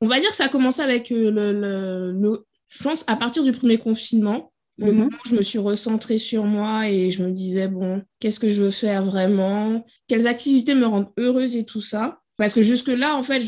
on 0.00 0.08
va 0.08 0.20
dire 0.20 0.30
que 0.30 0.36
ça 0.36 0.44
a 0.44 0.48
commencé 0.48 0.80
avec 0.80 1.10
euh, 1.12 2.12
le, 2.12 2.44
je 2.68 2.82
pense, 2.82 3.04
à 3.06 3.16
partir 3.16 3.42
du 3.42 3.52
premier 3.52 3.78
confinement, 3.78 4.52
le 4.76 4.92
mhm. 4.92 4.98
moment 4.98 5.16
où 5.24 5.28
je 5.28 5.34
me 5.34 5.42
suis 5.42 5.58
recentrée 5.58 6.18
sur 6.18 6.44
moi 6.44 6.88
et 6.88 7.10
je 7.10 7.22
me 7.22 7.30
disais, 7.30 7.68
bon, 7.68 8.02
qu'est-ce 8.20 8.38
que 8.38 8.48
je 8.48 8.62
veux 8.62 8.70
faire 8.70 9.04
vraiment? 9.04 9.84
Quelles 10.06 10.26
activités 10.26 10.74
me 10.74 10.86
rendent 10.86 11.10
heureuse 11.18 11.56
et 11.56 11.64
tout 11.64 11.82
ça? 11.82 12.20
Parce 12.36 12.54
que 12.54 12.62
jusque-là, 12.62 13.16
en 13.16 13.24
fait, 13.24 13.40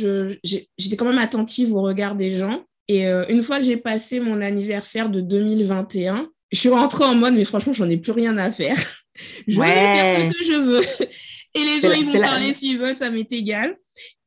j'étais 0.43 0.97
quand 0.97 1.05
même 1.05 1.19
attentive 1.19 1.73
au 1.75 1.83
regard 1.83 2.17
des 2.17 2.33
gens. 2.33 2.65
Et 2.89 3.07
euh, 3.07 3.25
une 3.29 3.45
fois 3.45 3.59
que 3.59 3.65
j'ai 3.65 3.77
passé 3.77 4.19
mon 4.19 4.41
anniversaire 4.41 5.09
de 5.09 5.21
2021, 5.21 6.29
je 6.51 6.59
suis 6.59 6.69
rentrée 6.69 7.05
en 7.05 7.15
mode, 7.15 7.35
mais 7.35 7.45
franchement, 7.45 7.73
j'en 7.73 7.89
ai 7.89 7.99
plus 7.99 8.11
rien 8.11 8.37
à 8.37 8.51
faire. 8.51 8.77
je 9.47 9.61
vais 9.61 9.67
faire 9.67 10.33
ce 10.33 10.39
que 10.39 10.45
je 10.45 10.57
veux. 10.57 10.83
Et 11.55 11.61
les 11.61 11.81
gens, 11.81 11.93
ils 11.93 12.07
vont 12.07 12.21
parler 12.21 12.53
s'ils 12.53 12.79
veulent, 12.79 12.95
ça 12.95 13.11
m'est 13.11 13.31
égal. 13.33 13.77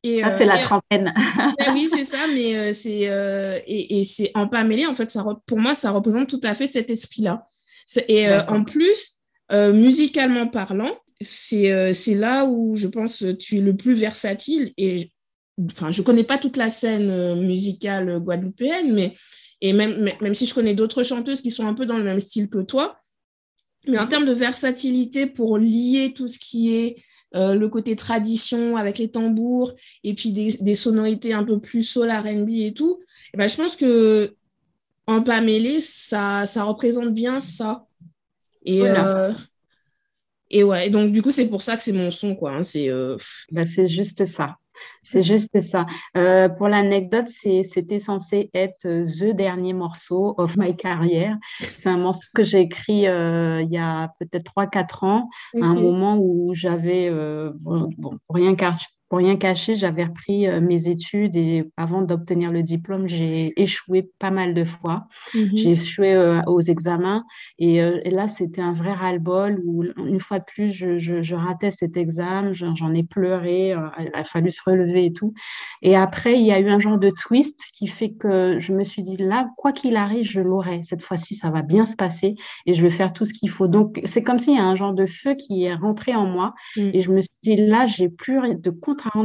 Et, 0.03 0.21
ah, 0.21 0.37
c'est 0.37 0.45
la 0.45 0.57
trentaine. 0.57 1.13
Ben 1.57 1.73
oui, 1.73 1.89
c'est 1.91 2.05
ça, 2.05 2.27
mais 2.33 2.55
euh, 2.55 2.73
c'est 2.73 3.09
euh, 3.09 3.59
et, 3.65 3.99
et 3.99 4.03
c'est 4.03 4.31
en 4.35 4.47
mêlé 4.65 4.85
en 4.85 4.93
fait, 4.93 5.09
ça 5.09 5.25
pour 5.45 5.59
moi, 5.59 5.75
ça 5.75 5.91
représente 5.91 6.29
tout 6.29 6.41
à 6.43 6.53
fait 6.53 6.67
cet 6.67 6.89
esprit-là. 6.89 7.47
Et 8.07 8.27
euh, 8.27 8.41
en 8.47 8.63
plus, 8.63 9.19
musicalement 9.51 10.47
parlant, 10.47 10.97
c'est 11.21 11.93
c'est 11.93 12.15
là 12.15 12.45
où 12.45 12.75
je 12.75 12.87
pense 12.87 13.23
tu 13.39 13.57
es 13.57 13.61
le 13.61 13.75
plus 13.75 13.93
versatile. 13.93 14.73
Et 14.77 15.11
enfin, 15.71 15.91
je 15.91 16.01
connais 16.01 16.23
pas 16.23 16.37
toute 16.37 16.57
la 16.57 16.69
scène 16.69 17.41
musicale 17.41 18.19
guadeloupéenne, 18.19 18.93
mais 18.93 19.15
et 19.61 19.71
même, 19.71 20.09
même 20.19 20.33
si 20.33 20.45
je 20.45 20.53
connais 20.53 20.75
d'autres 20.75 21.03
chanteuses 21.03 21.41
qui 21.41 21.51
sont 21.51 21.67
un 21.67 21.73
peu 21.73 21.85
dans 21.85 21.97
le 21.97 22.03
même 22.03 22.19
style 22.19 22.49
que 22.49 22.59
toi, 22.59 22.99
mais 23.87 23.97
en 23.97 24.07
termes 24.07 24.25
de 24.25 24.33
versatilité 24.33 25.25
pour 25.25 25.57
lier 25.57 26.13
tout 26.15 26.27
ce 26.27 26.39
qui 26.39 26.75
est 26.75 26.95
euh, 27.35 27.55
le 27.55 27.69
côté 27.69 27.95
tradition 27.95 28.77
avec 28.77 28.97
les 28.97 29.09
tambours 29.09 29.73
et 30.03 30.13
puis 30.13 30.31
des, 30.31 30.75
sonorités 30.75 31.33
un 31.33 31.43
peu 31.43 31.59
plus 31.59 31.83
soul 31.83 32.11
R&B 32.11 32.49
et 32.49 32.73
tout, 32.73 32.99
et 32.99 33.29
eh 33.33 33.37
ben, 33.37 33.49
je 33.49 33.57
pense 33.57 33.75
que 33.75 34.35
en 35.07 35.21
pas 35.21 35.41
mêlé, 35.41 35.81
ça, 35.81 36.45
ça 36.45 36.63
représente 36.63 37.13
bien 37.13 37.39
ça. 37.39 37.85
Et, 38.65 38.81
euh, 38.83 39.33
et 40.49 40.63
ouais, 40.63 40.89
donc 40.89 41.11
du 41.11 41.21
coup, 41.21 41.31
c'est 41.31 41.47
pour 41.47 41.61
ça 41.61 41.75
que 41.75 41.83
c'est 41.83 41.91
mon 41.91 42.11
son, 42.11 42.35
quoi. 42.35 42.53
Hein, 42.53 42.63
c'est 42.63 42.89
euh, 42.89 43.17
bah, 43.51 43.65
c'est 43.65 43.87
juste 43.87 44.25
ça. 44.25 44.57
C'est 45.01 45.23
juste 45.23 45.59
ça. 45.61 45.85
Euh, 46.17 46.49
pour 46.49 46.67
l'anecdote, 46.67 47.27
c'était 47.27 47.99
censé 47.99 48.49
être 48.53 48.85
euh, 48.85 49.03
the 49.03 49.35
dernier 49.35 49.73
morceau 49.73 50.35
of 50.37 50.57
my 50.57 50.75
career. 50.75 51.35
C'est 51.75 51.89
un 51.89 51.97
morceau 51.97 52.25
que 52.33 52.43
j'ai 52.43 52.61
écrit 52.61 53.07
euh, 53.07 53.61
il 53.61 53.71
y 53.71 53.77
a 53.77 54.13
peut-être 54.19 54.53
3-4 54.55 55.05
ans, 55.05 55.29
à 55.61 55.65
un 55.65 55.75
moment 55.75 56.17
où 56.19 56.53
j'avais, 56.53 57.09
bon, 57.55 57.89
bon, 57.97 58.17
rien, 58.29 58.55
pour 59.13 59.19
rien 59.19 59.35
cacher, 59.35 59.75
j'avais 59.75 60.05
repris 60.05 60.47
euh, 60.47 60.59
mes 60.59 60.87
études 60.87 61.35
et 61.35 61.71
avant 61.77 62.01
d'obtenir 62.01 62.51
le 62.51 62.63
diplôme, 62.63 63.07
j'ai 63.07 63.53
échoué 63.61 64.09
pas 64.17 64.31
mal 64.31 64.55
de 64.55 64.63
fois. 64.63 65.05
Mhm. 65.35 65.51
J'ai 65.53 65.71
échoué 65.73 66.15
euh, 66.15 66.41
aux 66.47 66.61
examens 66.61 67.23
euh, 67.61 67.99
et, 68.03 68.09
là, 68.09 68.27
c'était 68.27 68.61
un 68.61 68.73
vrai 68.73 68.91
ras-le-bol 68.91 69.61
où 69.65 69.83
une 69.83 70.19
fois 70.19 70.39
de 70.39 70.45
plus, 70.45 70.71
je, 70.71 71.35
ratais 71.35 71.69
cet 71.69 71.95
examen, 71.95 72.53
j'en 72.53 72.91
ai 72.95 73.03
pleuré, 73.03 73.75
il 73.99 74.09
a 74.15 74.23
fallu 74.23 74.49
se 74.49 74.63
relever 74.65 75.05
et 75.05 75.13
tout. 75.13 75.35
Et 75.83 75.95
après, 75.95 76.33
il 76.39 76.45
y 76.47 76.51
a 76.51 76.59
eu 76.59 76.69
un 76.69 76.79
genre 76.79 76.97
de 76.97 77.11
twist 77.11 77.59
qui 77.77 77.85
fait 77.85 78.13
que 78.13 78.57
je 78.59 78.73
me 78.73 78.83
suis 78.83 79.03
dit 79.03 79.17
là, 79.17 79.47
quoi 79.57 79.73
qu'il 79.73 79.95
arrive, 79.95 80.25
je 80.25 80.39
l'aurai. 80.39 80.81
Cette 80.81 81.03
fois-ci, 81.03 81.35
ça 81.35 81.51
va 81.51 81.61
bien 81.61 81.85
se 81.85 81.95
passer 81.95 82.33
et 82.65 82.73
je 82.73 82.81
vais 82.81 82.89
faire 82.89 83.13
tout 83.13 83.25
ce 83.25 83.33
qu'il 83.33 83.51
faut. 83.51 83.67
Donc, 83.67 84.01
c'est 84.05 84.23
comme 84.23 84.39
s'il 84.39 84.55
y 84.55 84.59
a 84.59 84.65
un 84.65 84.75
genre 84.75 84.93
de 84.93 85.05
feu 85.05 85.35
qui 85.35 85.65
est 85.65 85.75
rentré 85.75 86.15
en 86.15 86.25
moi 86.25 86.55
mm. 86.77 86.89
et 86.95 86.99
je 86.99 87.11
me 87.11 87.21
suis 87.21 87.29
dit 87.43 87.57
là, 87.57 87.85
j'ai 87.85 88.09
plus 88.09 88.55
de 88.55 88.71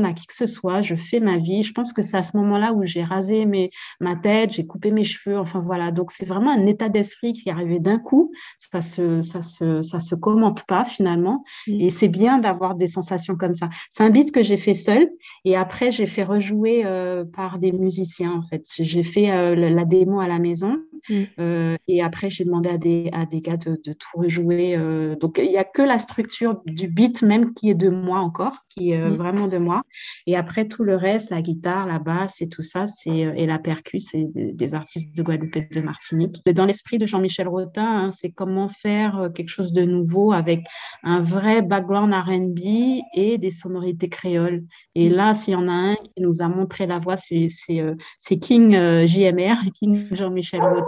à 0.05 0.13
qui 0.13 0.27
que 0.27 0.35
ce 0.35 0.47
soit, 0.47 0.83
je 0.83 0.95
fais 0.95 1.21
ma 1.21 1.39
vie. 1.39 1.63
Je 1.63 1.73
pense 1.73 1.93
que 1.93 2.03
c'est 2.03 2.17
à 2.17 2.23
ce 2.23 2.37
moment-là 2.37 2.73
où 2.73 2.85
j'ai 2.85 3.03
rasé 3.03 3.47
mes, 3.47 3.71
ma 4.01 4.17
tête, 4.17 4.53
j'ai 4.53 4.67
coupé 4.67 4.91
mes 4.91 5.05
cheveux, 5.05 5.39
enfin 5.39 5.61
voilà. 5.61 5.91
Donc 5.91 6.11
c'est 6.11 6.27
vraiment 6.27 6.51
un 6.51 6.67
état 6.67 6.89
d'esprit 6.89 7.33
qui 7.33 7.49
est 7.49 7.53
arrivé 7.53 7.79
d'un 7.79 7.99
coup. 7.99 8.33
Ça 8.59 8.83
se, 8.83 9.23
ça 9.23 9.41
se, 9.41 9.83
ça 9.83 10.01
se 10.01 10.15
commente 10.15 10.65
pas 10.67 10.85
finalement. 10.85 11.45
Mm. 11.67 11.81
Et 11.81 11.91
c'est 11.91 12.09
bien 12.09 12.39
d'avoir 12.39 12.75
des 12.75 12.89
sensations 12.89 13.37
comme 13.37 13.55
ça. 13.55 13.69
C'est 13.91 14.03
un 14.03 14.11
beat 14.11 14.33
que 14.33 14.43
j'ai 14.43 14.57
fait 14.57 14.75
seul 14.75 15.09
et 15.45 15.57
après 15.57 15.91
j'ai 15.91 16.07
fait 16.07 16.25
rejouer 16.25 16.83
euh, 16.85 17.25
par 17.25 17.59
des 17.59 17.73
musiciens 17.73 18.33
en 18.33 18.43
fait. 18.43 18.63
J'ai 18.79 19.05
fait 19.05 19.31
euh, 19.31 19.55
la 19.55 19.85
démo 19.85 20.21
à 20.21 20.29
la 20.29 20.39
maison 20.39 20.77
mm. 21.09 21.23
euh, 21.41 21.77
et 21.87 22.03
après 22.03 22.31
j'ai 22.31 22.45
demandé 22.45 22.69
à 22.69 22.79
des, 22.79 23.11
à 23.13 23.27
des 23.27 23.41
gars 23.41 23.57
de, 23.57 23.79
de 23.85 23.93
tout 23.93 24.19
rejouer. 24.19 24.77
donc 25.21 25.39
il 25.43 25.49
n'y 25.49 25.57
a 25.57 25.65
que 25.65 25.83
la 25.83 25.99
structure 25.99 26.61
du 26.67 26.89
beat 26.89 27.23
même 27.23 27.55
qui 27.55 27.71
est 27.71 27.75
de 27.75 27.89
moi 27.89 28.21
encore, 28.21 28.65
qui 28.69 28.93
est 28.93 28.99
mm. 28.99 29.15
vraiment 29.15 29.49
de 29.49 29.59
moi. 29.59 29.83
Et 30.27 30.37
après, 30.37 30.67
tout 30.67 30.85
le 30.85 30.97
reste, 30.97 31.31
la 31.31 31.43
guitare, 31.43 31.87
la 31.87 31.99
basse 31.99 32.41
et 32.41 32.49
tout 32.49 32.63
ça, 32.63 32.87
c'est, 32.87 33.25
euh, 33.25 33.33
et 33.37 33.47
la 33.47 33.59
percu, 33.59 34.01
c'est 34.01 34.27
des, 34.35 34.75
artistes 34.75 35.17
de 35.17 35.23
Guadeloupe 35.23 35.57
et 35.57 35.69
de 35.73 35.81
Martinique. 35.81 36.37
Dans 36.55 36.67
l'esprit 36.67 36.99
de 36.99 37.07
Jean-Michel 37.07 37.49
Rotin, 37.49 38.05
hein, 38.05 38.11
c'est 38.13 38.31
comment 38.31 38.69
faire 38.69 39.19
euh, 39.19 39.29
quelque 39.31 39.49
chose 39.49 39.73
de 39.73 39.83
nouveau 39.83 40.33
avec 40.33 40.65
un 41.03 41.21
vrai 41.21 41.63
background 41.63 42.13
R&B 42.13 43.01
et 43.15 43.39
des 43.39 43.51
sonorités 43.51 44.09
créoles. 44.09 44.65
Et 44.95 45.09
mm. 45.09 45.13
là, 45.13 45.35
s'il 45.35 45.55
y 45.55 45.57
en 45.57 45.69
a 45.69 45.73
un 45.73 45.95
qui 45.95 46.21
nous 46.21 46.43
a 46.43 46.49
montré 46.49 46.87
la 46.87 46.99
voie, 46.99 47.17
c'est, 47.17 47.49
c'est, 47.49 47.81
euh, 47.81 47.95
King 48.41 48.73
JMR, 49.07 49.57
King 49.75 50.07
Jean-Michel 50.13 50.61
Rotin. 50.61 50.88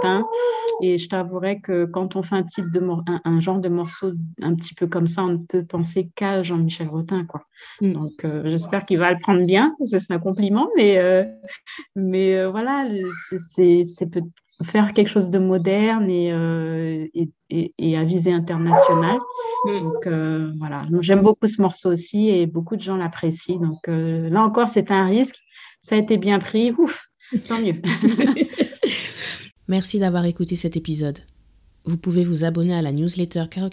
Et 0.82 0.98
je 0.98 1.08
t'avouerai 1.08 1.60
que 1.60 1.84
quand 1.84 2.16
on 2.16 2.22
fait 2.22 2.36
un 2.36 2.42
type 2.42 2.70
de 2.70 2.80
un, 3.24 3.40
genre 3.40 3.58
de 3.58 3.68
morceau 3.68 4.12
un 4.40 4.54
petit 4.54 4.74
peu 4.74 4.86
comme 4.86 5.06
ça, 5.06 5.24
on 5.24 5.28
ne 5.28 5.36
peut 5.36 5.64
penser 5.64 6.10
qu'à 6.14 6.42
Jean-Michel 6.42 6.88
Rotin, 6.88 7.24
quoi. 7.26 7.42
Mm. 7.80 7.92
Donc, 7.92 8.26
j'espère 8.44 8.86
qu'il 8.86 8.98
va 8.98 9.12
le 9.12 9.18
prendre 9.18 9.44
bien, 9.44 9.74
c'est 9.84 10.10
un 10.10 10.18
compliment, 10.18 10.68
mais, 10.76 10.98
euh, 10.98 11.24
mais 11.96 12.36
euh, 12.36 12.50
voilà, 12.50 12.86
c'est 13.36 13.82
faire 14.62 14.92
quelque 14.92 15.08
chose 15.08 15.30
de 15.30 15.38
moderne 15.38 16.10
et, 16.10 16.32
euh, 16.32 17.06
et, 17.14 17.72
et, 17.78 17.96
à 17.96 18.04
visée 18.04 18.32
internationale. 18.32 19.18
Mm. 19.64 19.80
Donc 19.80 20.08
voilà, 20.58 20.82
j'aime 21.00 21.22
beaucoup 21.22 21.46
ce 21.46 21.60
morceau 21.60 21.92
aussi 21.92 22.28
et 22.28 22.46
beaucoup 22.46 22.76
de 22.76 22.82
gens 22.82 22.96
l'apprécient. 22.96 23.60
Donc 23.60 23.86
là 23.86 24.42
encore, 24.42 24.68
c'est 24.68 24.90
un 24.90 25.06
risque. 25.06 25.36
Ça 25.82 25.94
a 25.94 25.98
été 25.98 26.18
bien 26.18 26.38
pris. 26.38 26.72
Ouf, 26.72 27.06
tant 27.48 27.58
mieux. 27.58 27.74
Merci 29.70 29.98
d'avoir 30.00 30.24
écouté 30.24 30.56
cet 30.56 30.76
épisode. 30.76 31.20
Vous 31.84 31.96
pouvez 31.96 32.24
vous 32.24 32.42
abonner 32.42 32.74
à 32.74 32.82
la 32.82 32.90
newsletter 32.90 33.44
Caro 33.48 33.70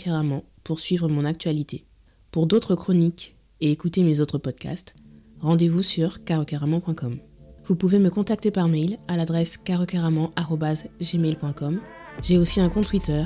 pour 0.64 0.80
suivre 0.80 1.10
mon 1.10 1.26
actualité. 1.26 1.86
Pour 2.30 2.46
d'autres 2.46 2.76
chroniques 2.76 3.36
et 3.62 3.72
écouter 3.72 4.04
mes 4.04 4.22
autres 4.22 4.38
podcasts, 4.38 4.94
rendez-vous 5.40 5.82
sur 5.82 6.24
carocaramon.com. 6.24 7.18
Vous 7.66 7.76
pouvez 7.76 7.98
me 7.98 8.12
contacter 8.12 8.52
par 8.52 8.68
mail 8.68 9.00
à 9.08 9.18
l'adresse 9.18 9.58
carocaramon.gmail.com. 9.58 11.80
J'ai 12.22 12.38
aussi 12.38 12.60
un 12.60 12.70
compte 12.70 12.88
Twitter, 12.88 13.24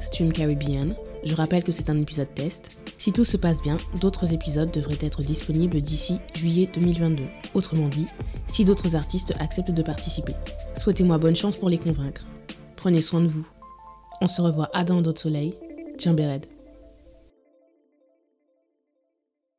streamcaribbean. 0.00 0.94
Je 1.24 1.34
rappelle 1.34 1.64
que 1.64 1.72
c'est 1.72 1.90
un 1.90 2.00
épisode 2.00 2.32
test. 2.34 2.78
Si 2.96 3.12
tout 3.12 3.24
se 3.24 3.36
passe 3.36 3.62
bien, 3.62 3.76
d'autres 4.00 4.32
épisodes 4.32 4.70
devraient 4.70 4.98
être 5.00 5.22
disponibles 5.22 5.80
d'ici 5.80 6.18
juillet 6.34 6.68
2022. 6.72 7.24
Autrement 7.54 7.88
dit, 7.88 8.06
si 8.48 8.64
d'autres 8.64 8.96
artistes 8.96 9.34
acceptent 9.38 9.70
de 9.70 9.82
participer. 9.82 10.34
Souhaitez-moi 10.76 11.18
bonne 11.18 11.36
chance 11.36 11.56
pour 11.56 11.68
les 11.68 11.78
convaincre. 11.78 12.26
Prenez 12.76 13.00
soin 13.00 13.20
de 13.20 13.28
vous. 13.28 13.46
On 14.20 14.26
se 14.26 14.40
revoit 14.42 14.70
à 14.72 14.84
dans 14.84 15.00
d'autres 15.00 15.20
soleils. 15.20 15.54
Tiens. 15.98 16.16